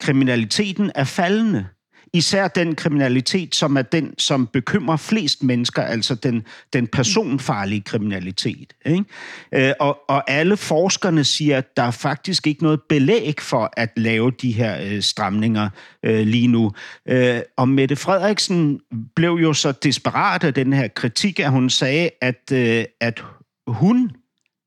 [0.00, 1.66] kriminaliteten er faldende.
[2.14, 8.72] Især den kriminalitet, som er den, som bekymrer flest mennesker, altså den, den personfarlige kriminalitet.
[8.86, 9.04] Ikke?
[9.52, 13.90] Øh, og, og alle forskerne siger, at der er faktisk ikke noget belæg for at
[13.96, 15.68] lave de her øh, stramninger
[16.02, 16.72] øh, lige nu.
[17.08, 18.80] Øh, og Mette Frederiksen
[19.16, 23.24] blev jo så desperat af den her kritik, at hun sagde, at, øh, at
[23.66, 24.10] hun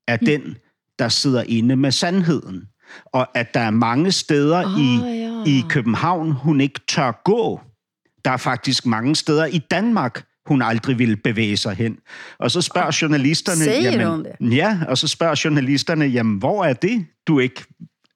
[0.08, 0.56] er den,
[0.98, 2.68] der sidder inde med sandheden.
[3.04, 5.42] Og at der er mange steder oh, i, ja.
[5.46, 7.60] i København, hun ikke tør gå.
[8.24, 11.98] Der er faktisk mange steder i Danmark, hun aldrig ville bevæge sig hen.
[12.38, 13.64] Og så spørger journalisterne...
[13.64, 14.56] Siger jamen, det?
[14.56, 17.64] Ja, og så spørger journalisterne, jamen, hvor er det, du ikke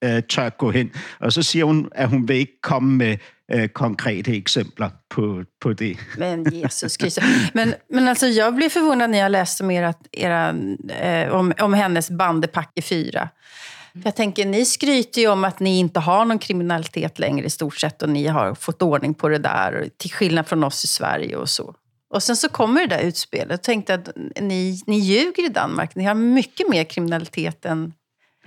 [0.04, 0.90] øh, tør gå hen?
[1.20, 3.16] Og så siger hun, at hun vil ikke komme med
[3.52, 5.98] øh, konkrete eksempler på, på det.
[6.18, 7.24] Men Jesus Kristus.
[7.54, 10.54] Men, men alltså, jag blev förvånad när jag läste om, era, era,
[11.00, 13.28] eh, om, om hennes bandepacke 4.
[14.04, 17.76] Jag tänker, ni skryter ju om att ni inte har någon kriminalitet längre i stort
[17.76, 21.36] sett och ni har fått ordning på det där, till skillnad från oss i Sverige
[21.36, 21.74] och så.
[22.14, 23.50] Och sen så kommer det där utspelet.
[23.50, 24.08] Jag tänkte att
[24.40, 25.94] ni, ni ljuger i Danmark.
[25.94, 27.92] Ni har mycket mer kriminalitet än,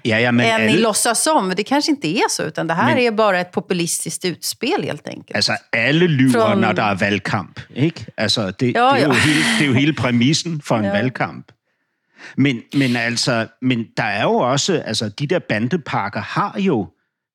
[0.05, 1.53] Ja, ja, men än ni låtsas om.
[1.57, 5.07] Det kanske inte är så, utan det här Men- är bara ett populistiskt utspel helt
[5.07, 5.35] enkelt.
[5.35, 7.59] altså, alle lyver, Från- når der er valgkamp.
[7.75, 8.05] Ikke?
[8.17, 9.11] Altså, det, Jo, det, jo jo.
[9.13, 10.91] hele, det er jo hele præmissen for en Ja.
[10.91, 11.51] valgkamp.
[12.37, 16.87] Men, men altså, men der er jo også, altså de der bandepakker har jo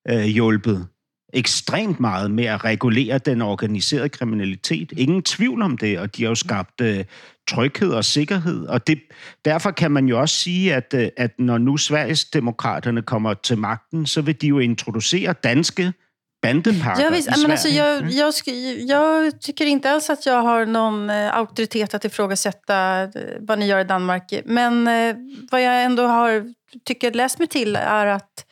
[0.09, 0.87] øh, hjulpet
[1.33, 4.91] ekstremt meget med at regulere den organiserede kriminalitet.
[4.97, 7.05] Ingen tvivl om det, og de har jo skabt øh,
[7.47, 8.67] tryghed og sikkerhed.
[8.67, 8.99] Og det,
[9.45, 13.57] derfor kan man jo også sige, at, øh, at når nu Sveriges demokraterne kommer til
[13.57, 15.93] magten, så vil de jo introducere danske
[16.41, 17.37] bandepakker Ja, visst.
[17.37, 21.37] i Men alltså, jag, jag, sk- jag tycker inte alls att jag har någon eh,
[21.37, 24.33] auktoritet att ifrågasätta eh, vad ni gör i Danmark.
[24.45, 25.15] Men eh,
[25.51, 26.53] vad jag ändå har
[26.85, 28.45] tycker läst mig till är att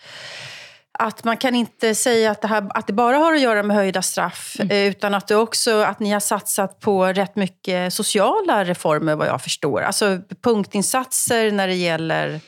[1.00, 3.76] att man kan inte säga att det, här, att det bara har att göra med
[3.78, 8.64] höjda straff, eh, utan att det också att ni har satsat på rätt mycket sociala
[8.66, 9.82] reformer, vad jag förstår.
[9.82, 12.40] Alltså punktinsatser när det gäller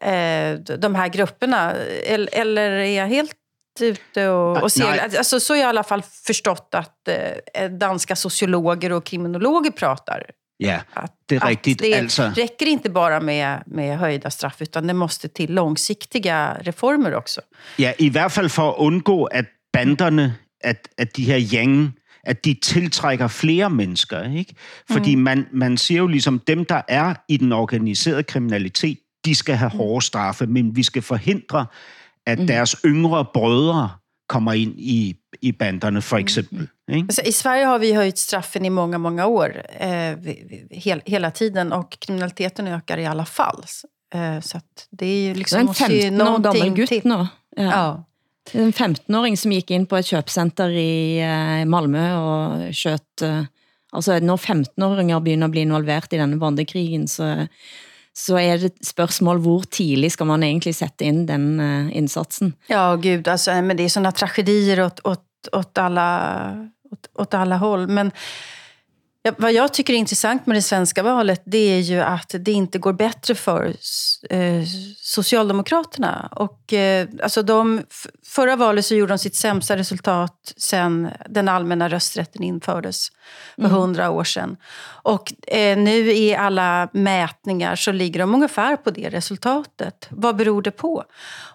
[0.00, 1.72] eh, de här grupperna.
[2.06, 3.32] Eller, eller är jag helt
[3.80, 4.96] ute och, och seglar?
[5.08, 5.18] nej.
[5.18, 10.24] Alltså, så har jag i alla fall förstått att eh, danska sociologer och kriminologer pratar.
[10.56, 11.78] Ja, Att, det att rigtigt.
[11.78, 17.14] det altså, räcker inte bara med, med höjda straff, utan det måste till långsiktiga reformer
[17.14, 17.40] också.
[17.78, 20.34] Ja, i hvert fald for at undgå, at banderne,
[20.64, 21.92] at, at de her gænge,
[22.26, 24.54] at de tiltrækker flere mennesker, ikke?
[24.90, 25.22] Fordi mm.
[25.22, 29.70] man, man siger jo ligesom, dem, der er i den organiserede kriminalitet, de skal have
[29.70, 31.66] hårde straffe, men vi skal forhindre,
[32.26, 32.46] at mm.
[32.46, 33.90] deres yngre brødre
[34.28, 36.68] kommer ind i, i banderne, for eksempel.
[36.88, 37.06] Ikke?
[37.08, 40.16] Alltså, I Sverige har vi höjt straffen i många, många år, eh,
[40.70, 43.64] hel, hela tiden, och kriminaliteten ökar i alla fall.
[44.14, 45.58] Eh, så att det är ju Det liksom...
[45.58, 47.26] er en måste ju 15 år någonting gutt nå.
[47.56, 47.62] Ja.
[47.62, 48.04] Ja.
[48.52, 53.22] Det er En 15-åring som gik ind på et køpcenter i eh, Malmö og skjøt...
[53.22, 53.44] eh,
[53.94, 57.46] Altså, når 15-åringer begynder at blive involveret i denne bandekrigen, så,
[58.16, 62.54] så er det et spørgsmål, hvor tidlig skal man egentlig sætte ind den uh, indsatsen?
[62.66, 63.28] Ja, gud.
[63.28, 67.88] Alltså, men det är såna tragedier åt, åt, åt, alla, åt, åt alla håll.
[67.88, 68.12] Men
[69.22, 72.52] ja, vad jag tycker är intressant med det svenska valet, det är ju att det
[72.52, 73.74] inte går bättre för
[74.30, 74.62] eh,
[74.96, 76.28] Socialdemokraterna.
[76.32, 77.82] Och, eh, alltså de,
[78.26, 83.08] förra valet så gjorde de sitt sämsta resultat sen den allmänna rösträtten infördes
[83.56, 84.56] för hundra år sedan.
[85.02, 90.06] Och eh, nu i alla mätningar så ligger de ungefär på det resultatet.
[90.10, 91.04] Vad beror det på?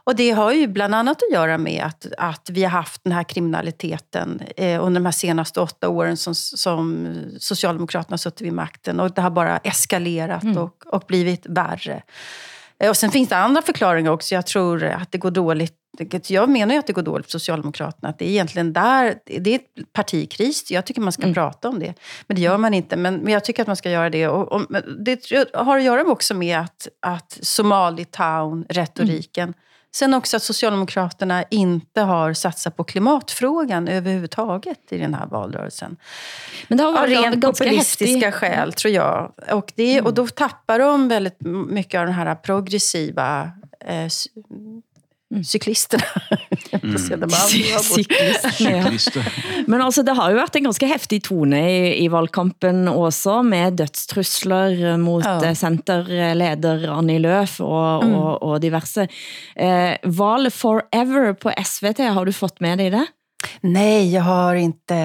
[0.03, 3.13] Och det har ju bland annat att göra med att, att vi har haft den
[3.13, 7.07] här kriminaliteten eh, under de här senaste åtta åren som, som
[7.39, 8.99] Socialdemokraterna har suttit vid makten.
[8.99, 12.01] Och det har bara eskalerat och, och blivit värre.
[12.79, 14.35] Eh, Och sen finns det andra förklaringar också.
[14.35, 15.75] Jag tror att det går dåligt.
[16.27, 18.09] Jag menar ju att det går dåligt för Socialdemokraterna.
[18.09, 20.71] Att det är egentligen där, det är ett partikris.
[20.71, 21.93] Jag tycker man ska prata om det.
[22.27, 22.97] Men det gör man inte.
[22.97, 24.27] Men, men jag tycker att man ska göra det.
[24.27, 24.61] Och, och,
[25.05, 29.53] det har att göra också med att, att Somali-town-retoriken.
[29.91, 35.97] Sen också att Socialdemokraterna inte har satsat på klimatfrågan överhuvudtaget i den här valrörelsen.
[36.67, 38.33] Men det har Av varit rent ganska populistiska häftigt.
[38.33, 39.33] skäl, tror jag.
[39.51, 41.37] Och, det, och då tappar de väldigt
[41.69, 43.51] mycket av den här progressiva
[43.85, 44.07] eh,
[47.21, 47.99] de andra bort.
[47.99, 49.25] Cyklisterne, ja.
[49.71, 53.77] Men altså, det har jo været en ganske heftig tone i, i valgkampen også, med
[53.77, 55.37] dødstrusler mot Ja.
[55.43, 55.53] ja.
[55.53, 59.05] centerleder Annie Løf og, og, og diverse.
[59.55, 63.05] Eh, Val Forever på SVT, har du fått med dig det?
[63.61, 64.97] Nej, jag har inte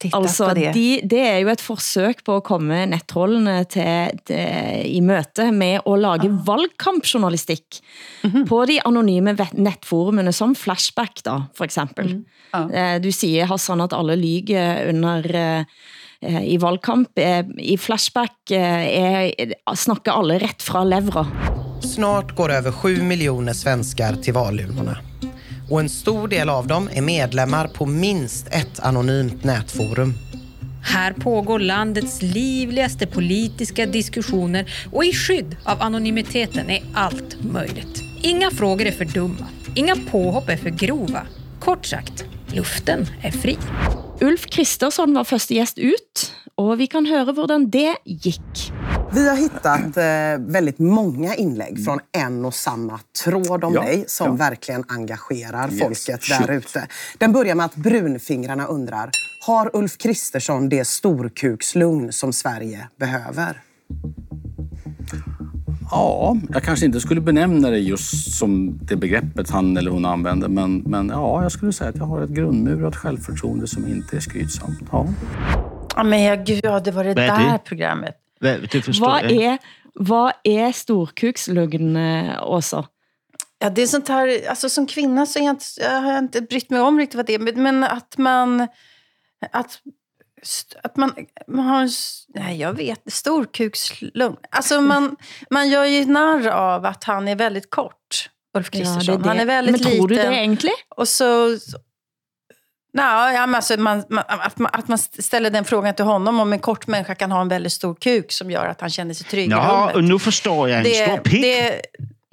[0.00, 0.72] tittat Altså, på det.
[0.72, 5.80] de, det er jo et forsøk på at komme nettrollene til, til, i møte med
[5.86, 6.38] at lage Ah.
[6.46, 7.80] valgkampjournalistik
[8.24, 8.46] Mhm.
[8.48, 12.06] på de anonyme netforumene, som Flashback da, for eksempel.
[12.14, 12.24] Mm.
[12.52, 12.94] Ja.
[12.94, 15.64] Eh, Du siger, Hassan, at alle lyger under eh,
[16.22, 17.18] eh, i valgkamp.
[17.18, 21.26] Eh, I Flashback eh, er, snakker alle ret fra levra.
[21.82, 24.98] Snart går över 7 miljoner svenskar till valurnorna.
[25.72, 30.14] Och en stor del av dem är medlemmar på minst ett anonymt nätforum.
[30.84, 38.02] Här pågår landets livligaste politiska diskussioner och i skydd av anonymiteten är allt möjligt.
[38.22, 41.26] Inga frågor är för dumma, inga påhopp är för grova.
[41.60, 43.58] Kort sagt, luften är fri.
[44.20, 48.68] Ulf Kristersson var første gæst ut, og vi kan høre hvordan det gik.
[49.14, 54.04] Vi har hittat eh, väldigt många inlägg från en och samma tråd om Ja, dig
[54.06, 54.32] som ja.
[54.32, 56.86] verkligen engagerar Yes, folket där ute.
[57.18, 59.10] Den börjar med att brunfingrarna undrar,
[59.46, 63.62] har Ulf Kristersson det storkukslugn som Sverige behöver?
[65.90, 70.48] Ja, jag kanske inte skulle benämna det just som det begreppet han eller hon använder,
[70.48, 74.20] men, men ja, jag skulle säga att jag har ett grundmurat självförtroende som inte är
[74.20, 74.80] skrytsamt.
[74.92, 75.06] Ja.
[75.96, 78.21] Ja, men jag, gud, ja, det var det där programmet.
[78.42, 79.30] Hvad, det forstår Hvad jeg.
[79.32, 79.44] ikke.
[79.44, 79.56] er,
[80.04, 81.96] hvad er storkukslugn,
[82.42, 82.82] Åsa?
[83.62, 86.40] Ja, det är sånt här, alltså som kvinna så är jag inte, jag har inte
[86.42, 88.68] brytt mig om riktigt vad det är, men- men att man...
[89.52, 89.80] Att,
[90.82, 91.14] att man,
[91.48, 91.82] man har...
[91.82, 91.88] en
[92.34, 93.12] Nej, jag vet.
[93.12, 94.36] Storkukslugn.
[94.50, 95.16] Alltså man,
[95.50, 99.22] man gör ju narr av att han är väldigt kort, Ulf Kristersson.
[99.22, 99.28] det.
[99.28, 100.32] Han är väldigt Men tror du liten.
[100.32, 100.72] det egentlig?
[100.96, 101.58] Och så...
[102.94, 106.40] Nej, ja, men alltså man, man, att, man, att man ställer den frågan till honom
[106.40, 109.14] om en kort människa kan ha en väldigt stor kuk som gör att han känner
[109.14, 110.08] sig trygg i Nå, rummet.
[110.10, 110.78] nu forstår jeg.
[110.78, 111.42] En Det, stor pik.
[111.42, 111.80] det,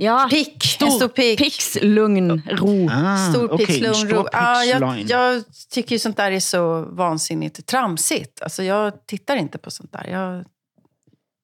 [0.02, 1.40] Ja, Pick, en stor pick.
[1.40, 2.90] Pikslugn, ro.
[2.92, 3.94] Ah, Stor okay, en pixlung.
[3.96, 8.42] stor ja, jag, jag tycker ju sånt där är så vansinnigt tramsigt.
[8.42, 10.08] Alltså jag tittar inte på sånt där.
[10.08, 10.46] Jag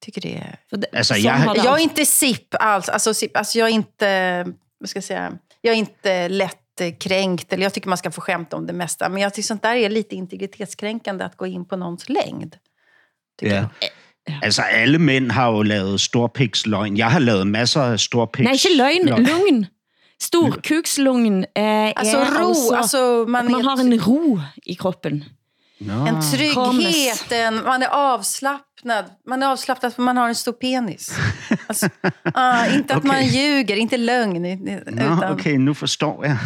[0.04, 0.58] tycker det är...
[0.70, 2.88] Det, har det Jag är inte SIP alls.
[2.88, 4.44] Alltså, SIP, alltså jag är inte...
[4.80, 5.32] Vad ska jag säga?
[5.60, 6.58] Jag är inte lätt
[6.98, 7.52] kränkt.
[7.52, 9.08] Eller jag tycker man ska få skämta om det mesta.
[9.08, 12.56] Men jag tycker sånt där är lite integritetskränkande att gå in på någons längd.
[13.40, 13.68] tycker Ja.
[13.80, 13.90] jag.
[14.44, 16.96] Altså, alle mænd har jo lavet storpiksløgn.
[16.96, 18.44] Jeg har lavet masser af storpiks.
[18.44, 19.66] Nej, ikke løgn, lugn.
[20.20, 25.24] Storkukslugn eh, er Alltså ro, altså, alltså man, man har en ro i kroppen.
[25.78, 26.06] Nå.
[26.06, 29.04] En trygghet, en, man är avslappnad.
[29.28, 31.10] Man är avslappnad för man har en stor penis.
[31.68, 31.88] Alltså,
[32.34, 33.28] ah, inte att man Okej.
[33.56, 34.42] ljuger, inte lögn.
[34.42, 36.36] Nå, Utan, okay, nu forstår jeg.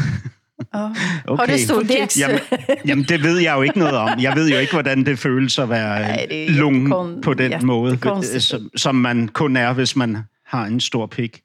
[0.73, 0.93] ja.
[1.27, 1.37] Okay.
[1.37, 2.17] Har du stor kuks?
[2.17, 2.39] Jamen,
[2.85, 4.11] jamen, det ved jeg jo ikke noget om.
[4.19, 7.35] Jeg ved jo ikke, hvordan det føles at være Nej, det er lung jättekon- på
[7.35, 8.45] den måde, jättekonstigt.
[8.45, 11.41] som, som man kun er, hvis man har en stor pik.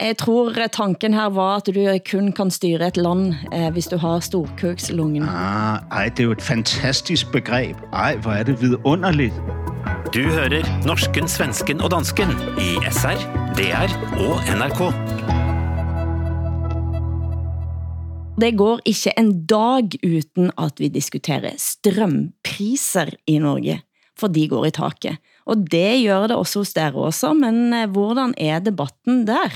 [0.00, 3.96] Jeg tror tanken her var, at du kun kan styre et land, eh, hvis du
[3.96, 5.22] har storkukslungen.
[5.22, 7.76] Ah, ej, det er jo et fantastisk begreb.
[7.92, 9.34] Ej, hvor er det vidunderligt.
[10.14, 13.18] Du hører norsken, svensken og dansken i SR,
[13.58, 13.90] DR
[14.22, 14.80] og NRK.
[18.40, 23.80] Det går ikke en dag uten at vi diskuterer strømpriser i Norge,
[24.18, 25.18] for de går i taket.
[25.46, 29.52] Og det gør det også hos dere også, men eh, hvordan er debatten der?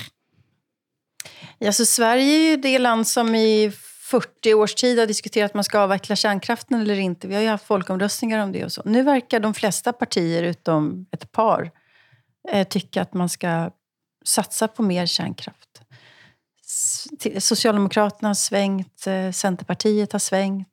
[1.61, 3.71] Ja, så Sverige är ju det land som i
[4.11, 7.29] 40 års tid har diskuterat att man ska avveckla kärnkraften eller inte.
[7.29, 8.83] Vi har ju haft folkomröstningar om det och så.
[8.85, 11.71] Nu verkar de flesta partier, utom ett par,
[12.53, 13.71] eh, tycka att man ska
[14.25, 15.81] satsa på mer kärnkraft.
[17.19, 20.69] Till- Socialdemokraterna har svängt, eh, Centerpartiet har svängt.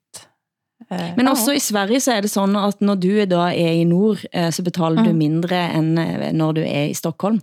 [0.92, 3.84] Eh, Men også i Sverige så er det sådan, at når du da er i
[3.84, 5.18] nord, eh, så betaler du Mm.
[5.18, 7.42] mindre end eh, når du er i Stockholm.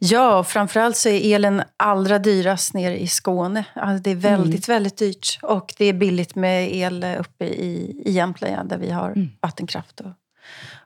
[0.00, 3.64] Ja, framförallt så är elen allra dyrast nere i Skåne.
[3.74, 5.38] Alltså det är väldigt, väldigt dyrt.
[5.42, 10.12] Och det är billigt med el uppe i, i Jämtland, där vi har vattenkraft och,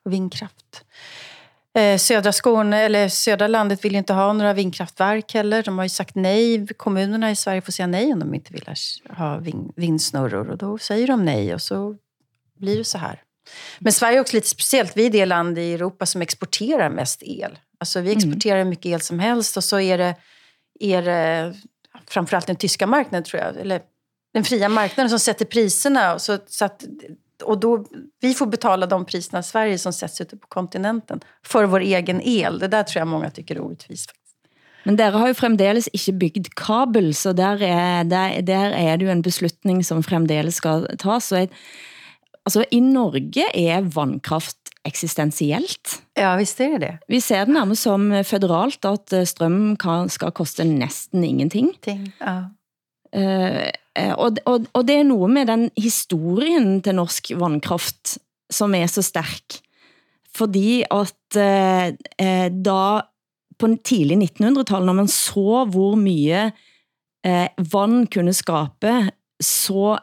[0.05, 0.84] och vindkraft.
[1.77, 5.62] Eh, södra Skåne, eller södra landet vill inte ha några vindkraftverk heller.
[5.62, 6.66] De har ju sagt nej.
[6.66, 8.64] Kommunerna i Sverige får säga nej om de inte vill
[9.09, 10.51] ha vind, vindsnurror.
[10.51, 11.97] Och då säger de nej och så
[12.59, 13.22] blir det så här.
[13.79, 14.97] Men Sverige är också lite speciellt.
[14.97, 17.59] Vi är det land i Europa som exporterar mest el.
[17.79, 20.14] Alltså vi exporterar hur mycket el som helst och så är det,
[20.81, 21.55] är det
[22.07, 23.81] framförallt den tyska marknaden tror jag, eller
[24.35, 26.14] den fria marknaden som sätter priserna.
[26.14, 26.85] Och, så, så att,
[27.43, 27.84] och då,
[28.20, 32.20] vi får betala de priserna i Sverige som sätts ute på kontinenten för vår egen
[32.20, 32.59] el.
[32.59, 34.12] Det där tror jeg många tycker är orättvist.
[34.87, 39.09] Men dere har jo fremdeles ikke bygget kabel, så der er, der, der er det
[39.09, 41.26] jo en beslutning som fremdeles skal tas.
[41.26, 41.49] Så
[42.47, 46.03] altså, I Norge er vandkraft eksistensielt.
[46.14, 46.99] Ja, visst är det det.
[47.09, 51.72] Vi ser det nærmest som federalt, at strøm kan, skal koste næsten ingenting.
[51.82, 52.45] Ting, ja.
[53.14, 58.18] Eh, og, og, og det er noget med den historien til norsk vandkraft,
[58.50, 59.61] som er så stærk.
[60.36, 62.80] Fordi at uh, da
[63.57, 66.50] på tidlig 1900-tallet, når man så hvor mye
[67.24, 68.92] eh, uh, vand kunne skabe,
[69.40, 69.96] så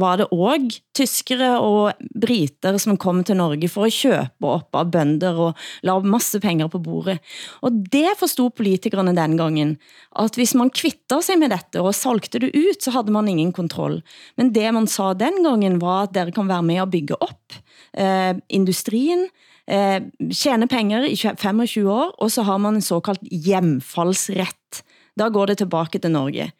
[0.00, 4.90] var det også tyskere og briter som kom til Norge for at købe op av
[4.94, 7.18] bønder og la masse penger på bordet.
[7.62, 9.76] Og det forstod politikerne den gangen,
[10.18, 13.52] at hvis man kvitter sig med dette og solgte det ut, så havde man ingen
[13.52, 14.00] kontroll.
[14.36, 17.58] Men det man sa den gangen var, at dere kan være med at bygge op
[17.94, 19.28] eh, industrien,
[19.66, 24.82] eh, tjene penger i 25 år, og så har man en såkaldt hjemfaldsret.
[25.18, 26.52] Da går det tilbage til Norge.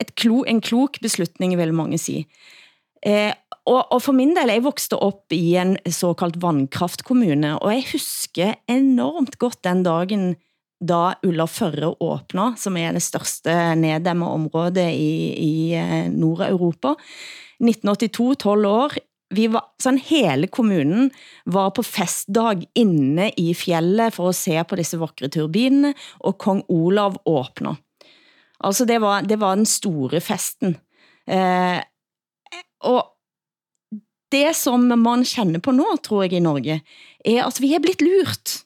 [0.00, 2.26] Et klo, en klok beslutning, vil mange sige.
[3.06, 3.32] Eh,
[3.68, 8.54] og, og for min del, jeg vokste op i en såkaldt vandkraftkommune, og jeg husker
[8.70, 10.30] enormt godt den dagen,
[10.80, 16.94] da Ulla Førre åbner, som er det største neddemmeområdet i, i eh, Nord-Europa.
[17.60, 18.96] 1982, 12 år,
[19.30, 21.10] vi var, sådan hele kommunen
[21.44, 25.92] var på festdag inne i fjellet for at se på disse vakre turbinene,
[26.24, 27.76] og kong Olav åbner.
[28.64, 30.74] Altså det var, det var den store festen.
[31.28, 31.78] Eh,
[32.80, 33.16] og
[34.30, 36.80] det som man känner på nu, tror jeg i Norge,
[37.24, 38.60] er at vi er blitt lurt.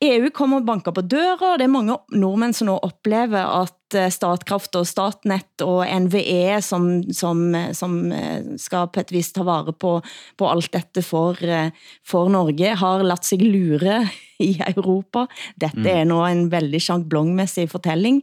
[0.00, 3.96] EU kommer og banker på døra, og det er mange nordmænd som nu oplever at
[4.00, 7.42] eh, Statkraft og Statnet og NVE, som, som,
[7.76, 9.98] som eh, skal på et vis ta vare på,
[10.40, 11.68] på alt dette for, eh,
[12.00, 14.06] for Norge, har latt sig lure
[14.48, 15.26] i Europa.
[15.60, 15.92] Dette mm.
[15.92, 18.22] er nu en veldig sjank-blongmessig fortelling,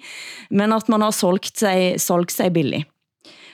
[0.49, 2.89] men at man har solgt sig, solgt sig billigt.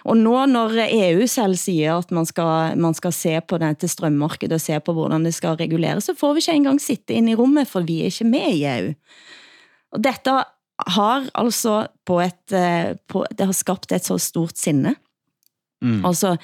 [0.04, 4.58] Og nå når EU selv siger, at man skal, man skal se på dette strømmarkedet
[4.58, 7.38] og se på hvordan det skal reguleres, så får vi ikke engang sitte inde i
[7.40, 8.92] rummet, for vi er ikke med i EU.
[9.96, 10.36] Og dette
[10.98, 14.96] har altså på et, eh, på, det har skabt et så stort sinne.
[15.84, 16.04] Mm.
[16.06, 16.36] Altså,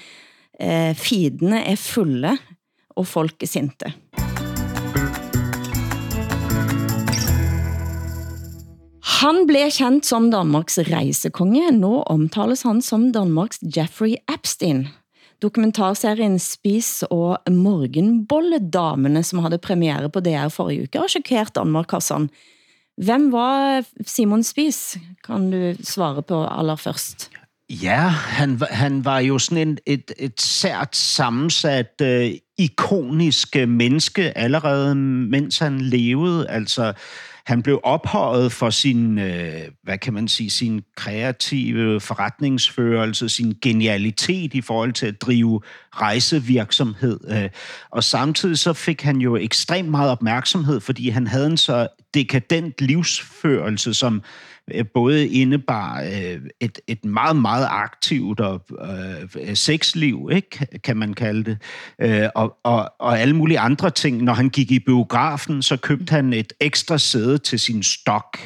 [0.59, 2.37] eh, feedene er fulle,
[2.95, 3.93] og folk er sinte.
[9.19, 11.71] Han blev kendt som Danmarks rejsekonge.
[11.75, 14.87] Nå omtales han som Danmarks Jeffrey Epstein.
[15.41, 22.29] Dokumentarserien Spis og Morgenbolledamene, som havde premiere på DR forrige uke, har chokeret Danmark, Hassan.
[22.97, 24.97] Hvem var Simon Spis?
[25.25, 27.29] Kan du svare på allerførst?
[27.69, 28.07] Ja,
[28.39, 35.59] han, han var jo sådan en, et, et sært sammensat, øh, ikonisk menneske allerede, mens
[35.59, 36.49] han levede.
[36.49, 36.93] Altså,
[37.49, 44.53] han blev ophøjet for sin, øh, hvad kan man sige, sin kreative forretningsførelse, sin genialitet
[44.53, 47.19] i forhold til at drive rejsevirksomhed.
[47.29, 47.49] Øh,
[47.91, 52.81] og samtidig så fik han jo ekstremt meget opmærksomhed, fordi han havde en så dekadent
[52.81, 54.21] livsførelse, som
[54.73, 61.13] Øh, både indebar øh, et, et meget, meget aktivt og øh, sexliv, ikke, kan man
[61.13, 61.57] kalde det,
[62.01, 64.23] øh, og, og, og alle mulige andre ting.
[64.23, 68.37] Når han gik i biografen, så købte han et ekstra sæde til sin stok,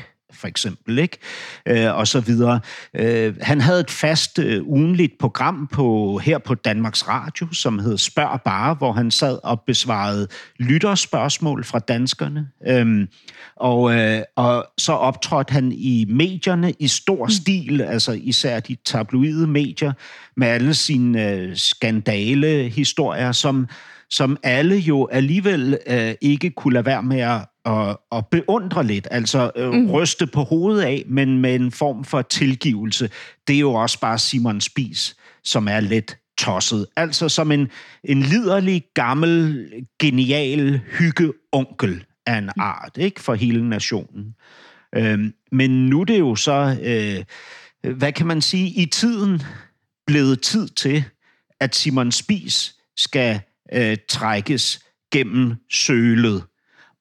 [0.43, 1.17] for eksempel, ikke?
[1.65, 2.59] Øh, og så videre.
[2.95, 7.97] Øh, han havde et fast øh, ugenligt program på her på Danmarks Radio, som hed
[7.97, 10.27] Spørg bare, hvor han sad og besvarede
[10.59, 12.47] lytterspørgsmål fra danskerne.
[12.67, 13.07] Øh,
[13.55, 17.31] og, øh, og så optrådte han i medierne i stor mm.
[17.31, 19.93] stil, altså især de tabloide medier,
[20.37, 23.67] med alle sine øh, skandale-historier, som
[24.13, 29.07] som alle jo alligevel øh, ikke kunne lade være med at, at, at beundre lidt,
[29.11, 29.91] altså øh, mm.
[29.91, 33.09] ryste på hovedet af, men med en form for tilgivelse.
[33.47, 36.85] Det er jo også bare Simon Spis, som er lidt tosset.
[36.95, 37.67] Altså som en,
[38.03, 42.61] en liderlig, gammel, genial hyggeonkel af en mm.
[42.61, 44.35] art, ikke for hele nationen.
[44.95, 47.23] Øhm, men nu er det jo så, øh,
[47.95, 49.41] hvad kan man sige, i tiden
[50.07, 51.03] blevet tid til,
[51.59, 53.39] at Simon Spis skal
[53.73, 54.79] øh, trækkes
[55.11, 56.43] gennem sølet.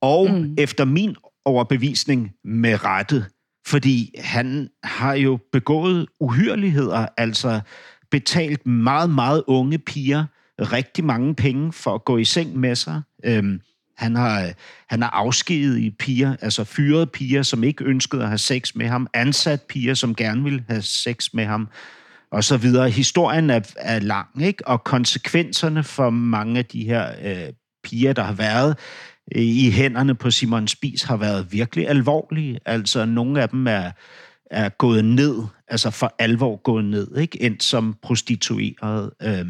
[0.01, 0.55] Og mm.
[0.59, 3.25] efter min overbevisning med rette,
[3.67, 7.61] fordi han har jo begået uhyreligheder, altså
[8.11, 10.25] betalt meget, meget unge piger
[10.61, 13.03] rigtig mange penge for at gå i seng med sig.
[13.25, 13.61] Øhm,
[13.97, 14.53] han har,
[14.89, 18.87] han har afskedet i piger, altså fyret piger, som ikke ønskede at have sex med
[18.87, 21.69] ham, ansat piger, som gerne ville have sex med ham
[22.33, 22.91] og så videre.
[22.91, 24.69] Historien er, er lang, ikke?
[24.69, 27.53] og konsekvenserne for mange af de her øh,
[27.85, 28.77] piger, der har været
[29.37, 32.59] øh, i hænderne på Simon Spis, har været virkelig alvorlige.
[32.67, 33.91] Altså, nogle af dem er,
[34.51, 35.35] er gået ned,
[35.69, 37.43] altså for alvor gået ned, ikke?
[37.43, 39.11] endt som prostitueret.
[39.23, 39.47] Øh,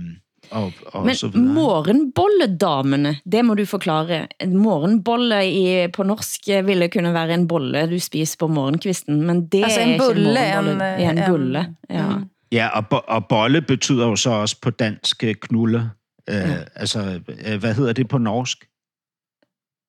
[0.51, 1.55] og, og Men så videre.
[1.55, 4.27] morgenbolledamene, det må du forklare.
[4.41, 9.47] En morgenbolle i, på norsk ville kunne være en bolle du spiser på morgenkvisten, men
[9.47, 11.03] det altså en er ikke bulle, en morgenbolle.
[11.03, 11.75] en, en, en bulle.
[11.91, 12.09] Ja.
[12.09, 12.25] Mm.
[12.53, 15.91] Ja, og, bo- og bolle betyder jo så også på dansk øh, knulle.
[16.29, 16.57] Øh, Ja.
[16.75, 18.59] Altså, øh, hvad hedder det på norsk?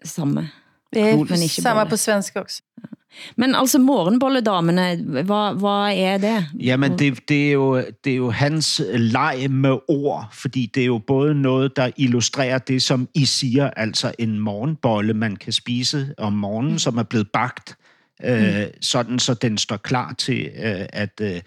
[0.05, 0.49] Samme.
[0.95, 1.89] Är Men inte samma bolle.
[1.89, 2.61] på svenska också.
[3.37, 6.47] Men altså, morgenbolledamene, hva, hva er det?
[6.59, 10.85] Jamen, det, det, er jo, det er jo hans leg med ord, fordi det er
[10.85, 16.13] jo både noget, der illustrerer det, som I siger, altså en morgenbolle, man kan spise
[16.17, 17.75] om morgenen, som er blevet bagt,
[18.23, 21.41] øh, sådan så den står klar til, øh, at, øh,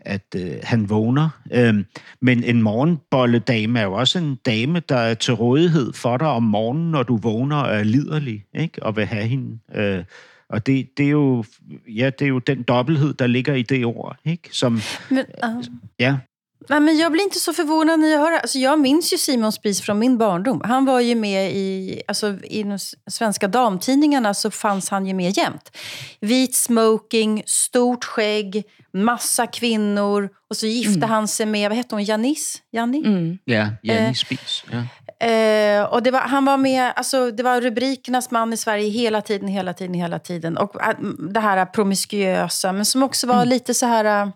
[0.00, 1.28] at øh, han vågner.
[1.52, 1.84] Øh,
[2.20, 6.42] men en morgenbolledame er jo også en dame, der er til rådighed for dig om
[6.42, 8.82] morgenen, når du vågner og er liderlig, ikke?
[8.82, 9.58] og vil have hende.
[9.74, 10.04] Øh,
[10.48, 11.44] og det, det, er jo,
[11.88, 14.48] ja, det er jo den dobbelthed, der ligger i det ord, ikke?
[14.52, 15.60] Som, Men, ja.
[15.98, 16.16] ja,
[16.68, 18.40] Nej, men jag blir inte så förvånad när jag hör det.
[18.40, 20.60] Alltså, jag minns ju Simon Spies från min barndom.
[20.64, 22.78] Han var ju med i, alltså, i de
[23.10, 25.76] svenska damtidningarna så fanns han ju med jämt.
[26.20, 30.28] Vit smoking, stort skägg, massa kvinnor.
[30.50, 32.62] Och så gifte han sig med, vad hette hon, Janis?
[32.72, 32.98] Janni?
[33.06, 33.38] Mm.
[33.44, 34.64] ja, Janni Eh, Spis.
[34.70, 34.82] Ja.
[35.26, 39.20] Eh, och det var, han var med, alltså, det var rubrikernas man i Sverige hela
[39.20, 40.56] tiden, hela tiden, hela tiden.
[40.56, 40.96] Och eh,
[41.32, 44.32] det här promiskuösa, men som också var lite så här...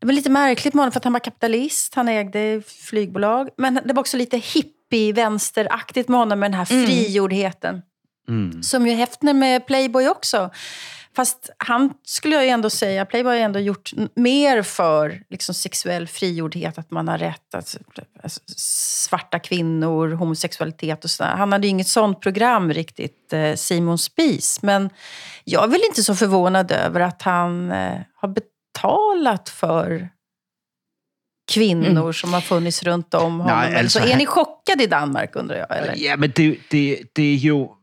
[0.00, 3.48] Det var lite märkligt med honom för att han var kapitalist, han ägde flygbolag.
[3.56, 6.86] Men det var också lite hippie-vänsteraktigt med honom med den här Mm.
[6.86, 7.82] frigjordheten.
[8.28, 8.62] Mm.
[8.62, 10.50] Som ju Hefner med Playboy också.
[11.16, 15.54] Fast han skulle jag ju ändå säga, Playboy har ju ändå gjort mer för liksom,
[15.54, 17.76] sexuell frigjordhet, att man har rätt att
[18.22, 21.30] alltså, svarta kvinnor, homosexualitet och sådär.
[21.30, 24.62] Han hade ju inget sånt program riktigt, eh, Simon Spies.
[24.62, 24.90] Men
[25.44, 28.28] jag är väl inte så förvånad över att han eh, har
[28.78, 30.08] betalat för
[31.52, 33.46] kvinnor som har funnits runt om honom.
[33.46, 35.78] Nej, alltså så är ni chockade i Danmark, undrar jag?
[35.78, 35.94] Eller?
[35.96, 37.74] Ja, men det, det, det er jo...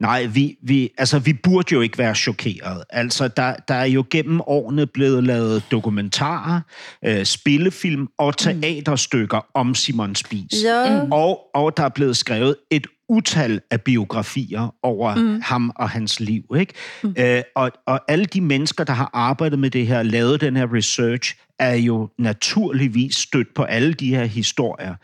[0.00, 2.84] Nej, vi, vi, altså, vi burde jo ikke være chokeret.
[2.90, 6.60] Altså, der, der er jo gennem årene blevet lavet dokumentarer,
[7.04, 10.64] øh, spillefilm og teaterstykker om Simon Spies.
[10.64, 11.02] Ja.
[11.04, 11.12] Mm.
[11.12, 15.22] Og, og der er blevet skrevet et utal af biografier over Mm.
[15.22, 15.40] mm.
[15.44, 16.42] ham og hans liv.
[16.58, 16.74] Ikke?
[17.02, 17.14] Mm.
[17.18, 20.74] Øh, og, og alle de mennesker, der har arbejdet med det her, lavet den her
[20.74, 24.94] research, er jo naturligvis stødt på alle de her historier.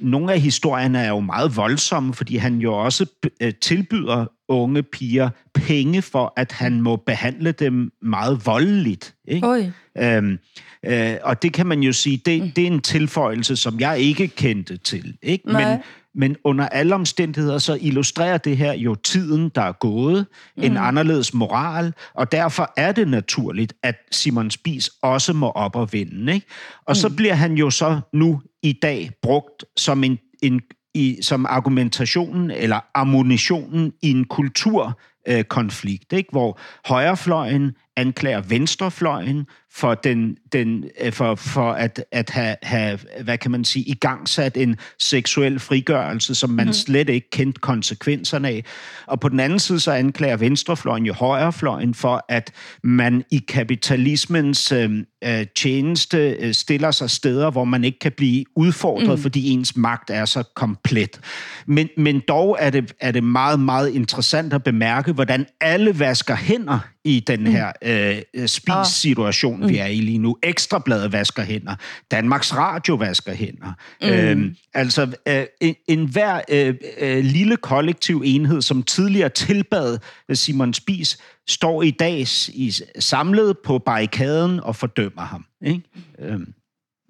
[0.00, 3.06] Nogle af historierne er jo meget voldsomme, fordi han jo også
[3.40, 9.14] øh, tilbyder unge piger penge for, at han må behandle dem meget voldeligt.
[9.28, 9.46] Ikke?
[9.46, 9.70] Oj.
[9.98, 10.38] Øhm,
[10.86, 14.28] øh, og det kan man jo sige, det, det er en tilføjelse, som jeg ikke
[14.28, 15.16] kendte til.
[15.22, 15.52] Ikke?
[15.52, 15.70] Nej.
[15.70, 15.80] Men,
[16.16, 20.62] men under alle omstændigheder, så illustrerer det her jo tiden, der er gået, mm.
[20.62, 25.92] en anderledes moral, og derfor er det naturligt, at Simon Spies også må op og
[25.92, 26.34] vinde.
[26.34, 26.46] Ikke?
[26.86, 26.94] Og mm.
[26.94, 30.60] så bliver han jo så nu i dag brugt som en, en
[30.94, 36.28] i, som argumentationen eller ammunitionen i en kulturkonflikt, ikke?
[36.32, 43.38] hvor højrefløjen anklager venstrefløjen for, den, den, øh, for, for at, at have, have, hvad
[43.38, 46.72] kan man sige, igangsat en seksuel frigørelse, som man mm.
[46.72, 48.64] slet ikke kendte konsekvenserne af.
[49.06, 54.72] Og på den anden side så anklager venstrefløjen jo højrefløjen for, at man i kapitalismens
[54.72, 54.90] øh,
[55.24, 59.22] øh, tjeneste øh, stiller sig steder, hvor man ikke kan blive udfordret, mm.
[59.22, 61.20] fordi ens magt er så komplet.
[61.66, 66.36] Men, men dog er det, er det meget, meget interessant at bemærke, hvordan alle vasker
[66.36, 69.68] hænder i den her øh, spis-situation, mm.
[69.68, 70.36] vi er i lige nu.
[70.42, 71.74] Ekstrabladet vasker hænder.
[72.10, 73.72] Danmarks Radio vasker hænder.
[74.02, 74.08] Mm.
[74.08, 79.98] Øhm, altså, øh, en, en hver øh, øh, lille kollektiv enhed, som tidligere tilbad
[80.32, 85.44] Simon Spis, står i dag i, samlet på barrikaden og fordømmer ham.
[85.66, 85.82] Ikke?
[86.18, 86.52] Øhm,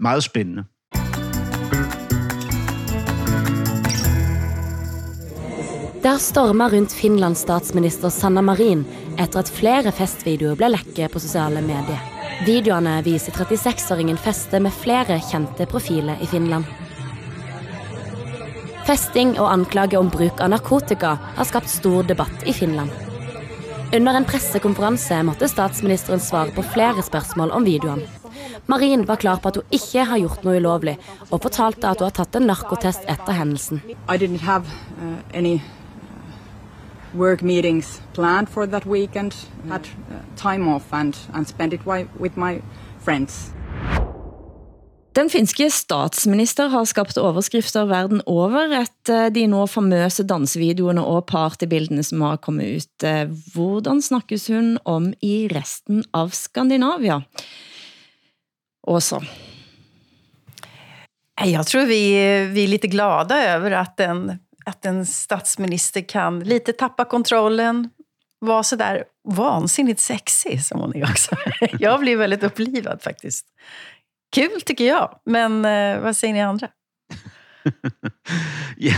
[0.00, 0.64] meget spændende.
[6.02, 8.84] Der stormer rundt Finlands statsminister Sanna Marin
[9.18, 12.00] etter at flere festvideoer ble lekket på sosiale medier.
[12.46, 16.68] Videoene viser 36-åringen feste med flere kjente profiler i Finland.
[18.86, 22.92] Festing og anklage om bruk av narkotika har skapt stor debatt i Finland.
[23.94, 28.06] Under en pressekonferanse måtte statsministeren svare på flere spørsmål om videoene.
[28.66, 30.96] Marin var klar på at hun ikke har gjort noe ulovlig,
[31.30, 33.82] og fortalte at hun har tatt en narkotest etter hendelsen.
[34.08, 34.66] I didn't have
[34.98, 35.60] uh, any
[37.16, 39.34] work meetings planned for that weekend.
[39.68, 42.62] Had uh, time off and, and spent it wi- with my
[43.04, 43.50] friends.
[45.16, 52.04] Den finske statsminister har skabt overskrifter verden over etter de nå famøse dansevideoene og partybildene
[52.04, 53.04] som har kommet ut.
[53.08, 57.22] Eh, Hvordan snakkes hun om i resten av Skandinavia?
[58.86, 59.22] Åsa.
[61.44, 62.12] Jag tror vi,
[62.52, 67.90] vi är lite glada över att en, att en statsminister kan lite tappa kontrollen,
[68.38, 71.36] var så där vansinnigt sexig som hon är också.
[71.80, 73.46] Jag blir väldigt upplivad faktiskt.
[74.34, 76.68] Kul tycker jag, men eh, vad säger ni andra?
[78.76, 78.94] ja,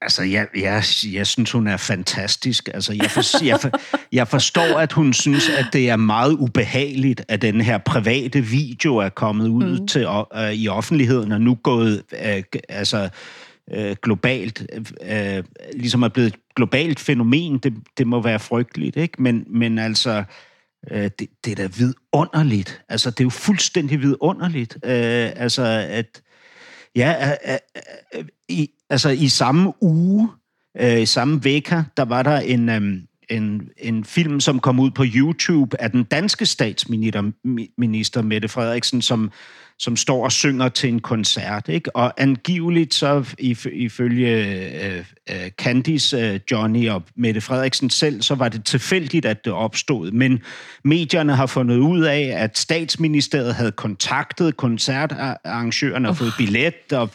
[0.00, 0.82] altså, jeg, jeg,
[1.12, 2.68] jeg synes, hun er fantastisk.
[2.74, 3.70] Altså, jeg, for, jeg, for,
[4.12, 8.96] jeg forstår, at hun synes, at det er meget ubehageligt, at den her private video
[8.96, 9.86] er kommet ud mm.
[9.86, 13.08] til, uh, i offentligheden, og nu gået uh, altså,
[13.72, 14.66] øh, globalt,
[15.02, 17.58] øh, ligesom er blevet et globalt fænomen.
[17.58, 19.22] Det, det må være frygteligt, ikke?
[19.22, 20.24] Men, men altså...
[20.90, 22.82] Øh, det, det er da vidunderligt.
[22.88, 24.74] Altså, det er jo fuldstændig vidunderligt.
[24.84, 26.22] Øh, altså, at,
[26.96, 27.58] Ja, øh,
[28.14, 30.28] øh, i, altså i samme uge,
[30.80, 32.82] øh, i samme veka, der var der en, øh,
[33.30, 39.30] en, en film, som kom ud på YouTube af den danske statsminister Mette Frederiksen, som
[39.80, 41.68] som står og synger til en koncert.
[41.68, 41.96] Ikke?
[41.96, 43.34] Og angiveligt så
[43.72, 49.44] ifølge øh, øh, Candice, øh, Johnny og Mette Frederiksen selv, så var det tilfældigt, at
[49.44, 50.10] det opstod.
[50.10, 50.40] Men
[50.84, 57.10] medierne har fundet ud af, at statsministeriet havde kontaktet koncertarrangørerne og fået billet, og,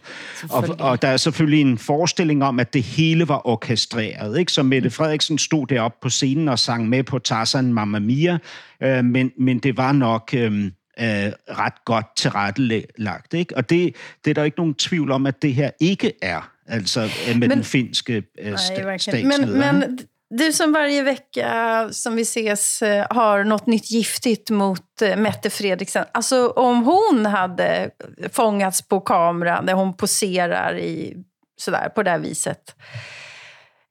[0.49, 4.39] og, og der er selvfølgelig en forestilling om, at det hele var orkestreret.
[4.39, 4.51] Ikke?
[4.51, 8.37] Så Mette Frederiksen stod deroppe på scenen og sang med på Tarzan Mamma Mia,
[8.83, 10.29] øh, men, men det var nok...
[10.33, 13.33] Øh, øh, ret godt tilrettelagt.
[13.33, 13.57] Ikke?
[13.57, 17.01] Og det, det er der ikke nogen tvivl om, at det her ikke er, altså
[17.01, 19.45] øh, med men, den finske øh, sta- statsleder.
[19.45, 19.99] Men, men
[20.39, 25.49] du som varje vecka som vi ses eh, har något nytt giftigt mot eh, Mette
[25.49, 26.03] Fredriksen.
[26.13, 27.91] Alltså om hon hade
[28.31, 31.17] fångats på kamera när hon poserar i,
[31.57, 32.75] sådär, på det här viset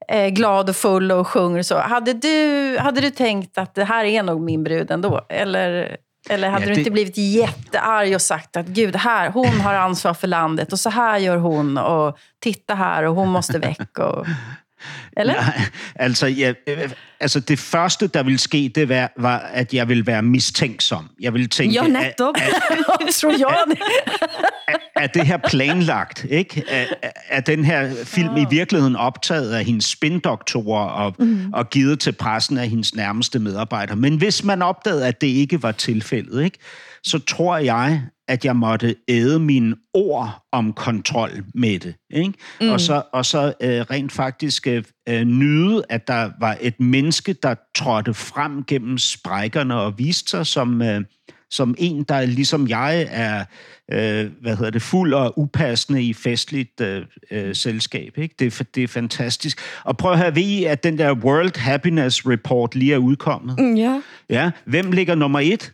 [0.07, 1.77] eh, glad och full och sjunger så.
[1.79, 5.25] Hade du, hade du tänkt att det här är nog min brud ändå?
[5.29, 5.97] Eller
[6.29, 6.73] eller hade ja, det...
[6.73, 10.79] du inte blivit jättearg och sagt att gud, här, hon har ansvar för landet och
[10.79, 14.25] så här gör hon och titta här och hon måste väck och...
[15.17, 15.33] Eller?
[15.33, 15.61] Nej,
[15.95, 16.53] altså, ja,
[17.19, 21.09] altså det første, der ville ske, det var, var, at jeg ville være mistænksom.
[21.19, 22.35] Jeg ville tænke, ja, netop.
[22.37, 22.53] At,
[24.95, 26.25] er, det her planlagt?
[26.29, 26.63] Ikke?
[26.67, 26.85] Er,
[27.29, 31.53] er den her film i virkeligheden optaget af hendes spindoktorer og, mm.
[31.53, 33.95] og givet til pressen af hendes nærmeste medarbejdere?
[33.95, 36.57] Men hvis man opdagede, at det ikke var tilfældet, ikke?
[37.05, 41.95] Så tror jeg, at jeg måtte æde mine ord om kontrol med det.
[42.09, 42.33] Ikke?
[42.61, 42.69] Mm.
[42.69, 47.55] Og så, og så øh, rent faktisk øh, nyde, at der var et menneske, der
[47.75, 51.01] trådte frem gennem sprækkerne og viste sig som, øh,
[51.51, 53.45] som en, der ligesom jeg er
[53.91, 58.17] øh, hvad hedder det, fuld og upassende i festligt øh, øh, selskab.
[58.17, 58.35] Ikke?
[58.39, 59.59] Det, det er fantastisk.
[59.83, 63.59] Og prøv at høre, ved I, at den der World Happiness Report lige er udkommet?
[63.59, 64.01] Mm, ja.
[64.29, 65.73] Ja, hvem ligger nummer et?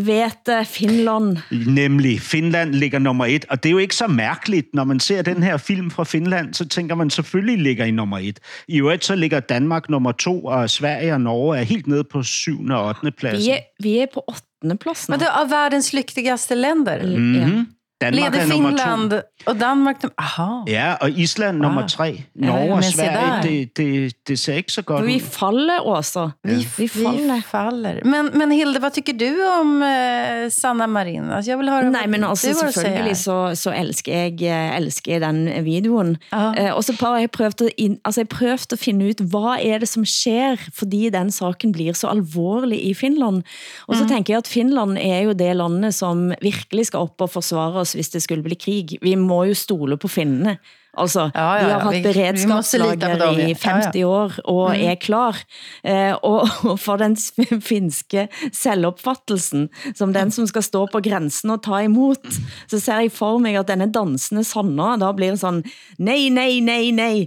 [0.00, 1.38] Vet Finland.
[1.66, 5.22] Nemlig, Finland ligger nummer et, og det er jo ikke så mærkeligt, når man ser
[5.22, 8.40] den her film fra Finland, så tænker man selvfølgelig ligger i nummer et.
[8.68, 12.22] I øvrigt så ligger Danmark nummer to, og Sverige og Norge er helt nede på
[12.22, 12.64] 7.
[12.70, 13.10] og 8.
[13.10, 13.46] pladsen.
[13.46, 14.78] Vi er, vi er på 8.
[14.80, 17.02] plads Men det er verdens lyktigste länder.
[17.06, 17.34] Mm-hmm.
[17.34, 17.64] Ja.
[18.02, 19.12] Danmark Leder Finland
[19.46, 20.04] og Danmark...
[20.18, 20.62] Aha.
[20.68, 21.88] Ja, og Island nummer ah.
[21.88, 22.22] tre.
[22.34, 25.20] Norge ja, og Sverige, det, det, det ser ikke så godt vi ud.
[25.20, 26.30] Vi faller også.
[26.44, 26.58] Vi, ja.
[26.78, 27.34] vi, faller.
[27.34, 27.94] vi faller.
[28.04, 31.30] Men, men Hilde, hvad tycker du om uh, Sanna Marin?
[31.30, 35.64] Altså, jeg vil høre, Nej, men altså, selvfølgelig så, så elsker jeg, eh, elsker den
[35.64, 36.16] videoen.
[36.32, 39.78] Uh, og så har jeg prøvet, at, altså, jeg prøvet at finde ud, hvad er
[39.78, 43.42] det som sker, fordi den saken blir så alvorlig i Finland.
[43.88, 44.08] Og så mm.
[44.08, 48.12] tænker jeg, at Finland er jo det landet, som virkelig skal op og forsvare hvis
[48.14, 48.96] det skulle bli krig.
[49.02, 50.58] Vi må jo stole på finnene.
[50.92, 51.64] Altså, ja, ja, ja.
[51.64, 54.06] de har haft beredskapslager i 50 ja, ja.
[54.06, 54.82] år og mm.
[54.90, 55.38] er klar.
[55.84, 57.16] Eh, og, og for den
[57.64, 62.28] finske selvopfattelsen, som den som skal stå på grænsen og ta imot,
[62.68, 65.62] så ser jeg for mig, at denne dansende Sanna, da blir sådan,
[65.98, 67.26] nej, nej, nej, nej.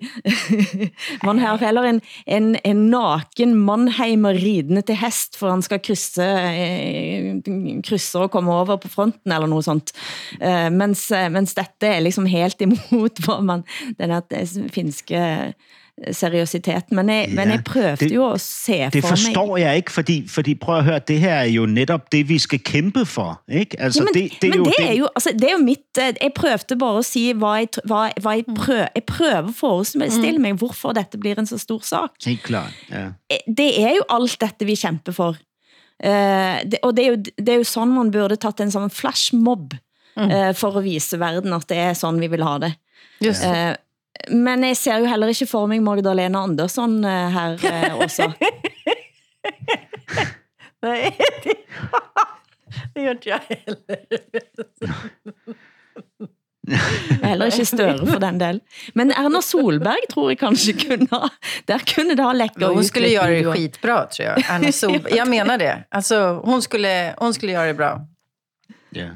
[1.26, 6.22] Man har heller en, en, en naken Mannheimer ridende til hest, for han skal krysse,
[6.22, 7.41] eh,
[7.82, 9.91] krysse og komme over på fronten, eller noget sånt.
[10.38, 13.54] Eh, mens, mens dette er liksom helt imot, hvad man
[13.99, 15.53] man, den at finske
[16.11, 19.55] seriøsitet, men jeg, ja, men jeg prøvede det, jo at se det for Det forstår
[19.55, 19.61] mig.
[19.61, 22.59] jeg ikke, fordi, fordi prøv at høre, det her er jo netop det, vi skal
[22.59, 23.79] kæmpe for, ikke?
[23.79, 25.63] Altså, ja, men det, det, er men jo, det, er jo, altså, det er jo
[25.63, 29.79] mit, jeg prøvede bare at sige, hvad jeg, hvad, hvad jeg, prøver, jeg prøver for
[29.79, 32.09] at stille mig, hvorfor dette blir en så stor sak.
[32.25, 33.09] Helt klart, ja.
[33.57, 35.35] Det er jo alt dette, vi kæmper for.
[36.05, 38.89] Uh, det, og det er, jo, det er jo sådan, man burde taget en sådan
[38.89, 39.73] flashmob
[40.17, 40.23] mm.
[40.23, 42.73] uh, for at vise verden, at det er sådan, vi vil ha det.
[43.22, 43.45] Just.
[43.45, 43.74] Uh,
[44.32, 48.32] men jeg ser jo heller ikke for mig Magdalena Andersson uh, her uh, også.
[50.86, 51.11] Nej,
[51.43, 51.53] det,
[52.95, 53.95] det gør jeg heller.
[57.24, 58.59] Heller ikke Støre for den del.
[58.97, 61.30] Men Erna Solberg tror jeg kanskje kunne ha,
[61.70, 64.45] der kunne det ha läckat Hon skulle göra det skitbra tror jag.
[64.49, 65.16] Erna Solberg.
[65.16, 65.84] Jag menar det.
[65.89, 68.01] Alltså, hon, skulle, hon skulle göra det bra.
[68.89, 69.09] Ja.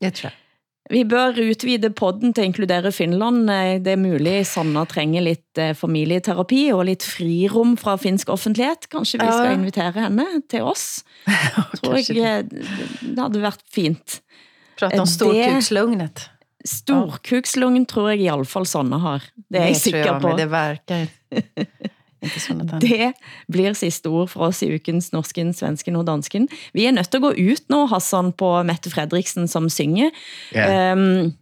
[0.00, 0.41] Det tror jag.
[0.90, 3.46] Vi bør utvide podden til å inkludere Finland.
[3.50, 8.88] Eh, Det er mulig Sanna trenger litt eh, familieterapi og litt frirom fra finsk offentlighet.
[8.90, 11.04] Kanskje vi skal invitere henne til oss?
[11.78, 14.20] Tror jeg eh, det hadde vært fint.
[14.76, 16.26] Prata om Eh, storkukslugnet.
[16.66, 19.24] Storkukslugn tror jeg i alle fall Sanna har.
[19.50, 20.28] Det er jeg sikker på.
[20.30, 21.08] men det verkar
[22.80, 23.12] Det
[23.52, 26.48] blir siste ord fra oss i ukens Norsken, Svensken og Dansken.
[26.74, 30.10] Vi er nødt til å gå ut nå, Hassan, på Mette Fredriksen som synger.
[30.54, 30.92] Ja.
[30.92, 31.32] Um,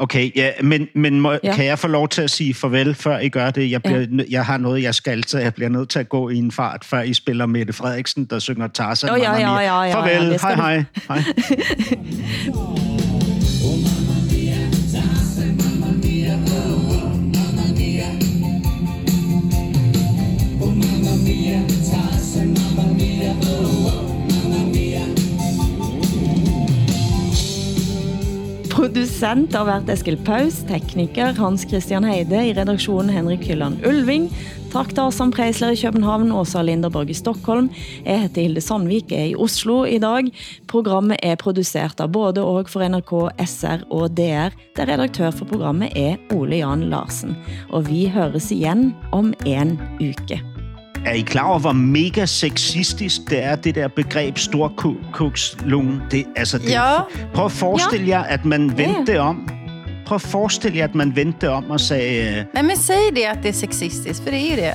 [0.00, 1.38] Okay, ja, men, men må, Ja.
[1.44, 1.54] ja.
[1.54, 3.70] kan jeg få lov til at sige farvel, før I gør det?
[3.70, 4.24] Jeg, bliver, ja.
[4.30, 6.84] jeg har noget, jeg skal, så jeg bliver nødt til at gå i en fart,
[6.84, 9.10] før I spiller Mette Frederiksen, der synger Tarzan.
[9.10, 12.86] Åh, ja, Mamma ja, ja, ja, Farvel, ja, skal hej, hej, hej.
[28.80, 34.30] Producent har vært Eskil Paus, tekniker Hans Christian Heide, i redaktionen Henrik Hylland Ulving,
[34.72, 37.68] traktar som Preisler i København, Åsa Linderborg i Stockholm.
[38.06, 40.30] Jeg heter Hilde Sandvik, er i Oslo i dag.
[40.72, 43.12] Programmet er produceret av både og for NRK,
[43.44, 47.36] SR og DR, der redaktør for programmet er Ole Jan Larsen.
[47.68, 50.40] Og vi høres igen om en uke.
[51.06, 56.00] Er I klar over, hvor mega sexistisk det er, det der begreb storkukslunge?
[56.10, 56.96] Det, altså, det, Ja.
[57.34, 59.48] Prøv at forestille jer, at man vendte det om.
[60.06, 62.38] Prøv at forestille jer, at man vendte om og sagde...
[62.38, 64.74] øh, Nej men säg det att det är sexistiskt, för det ju det.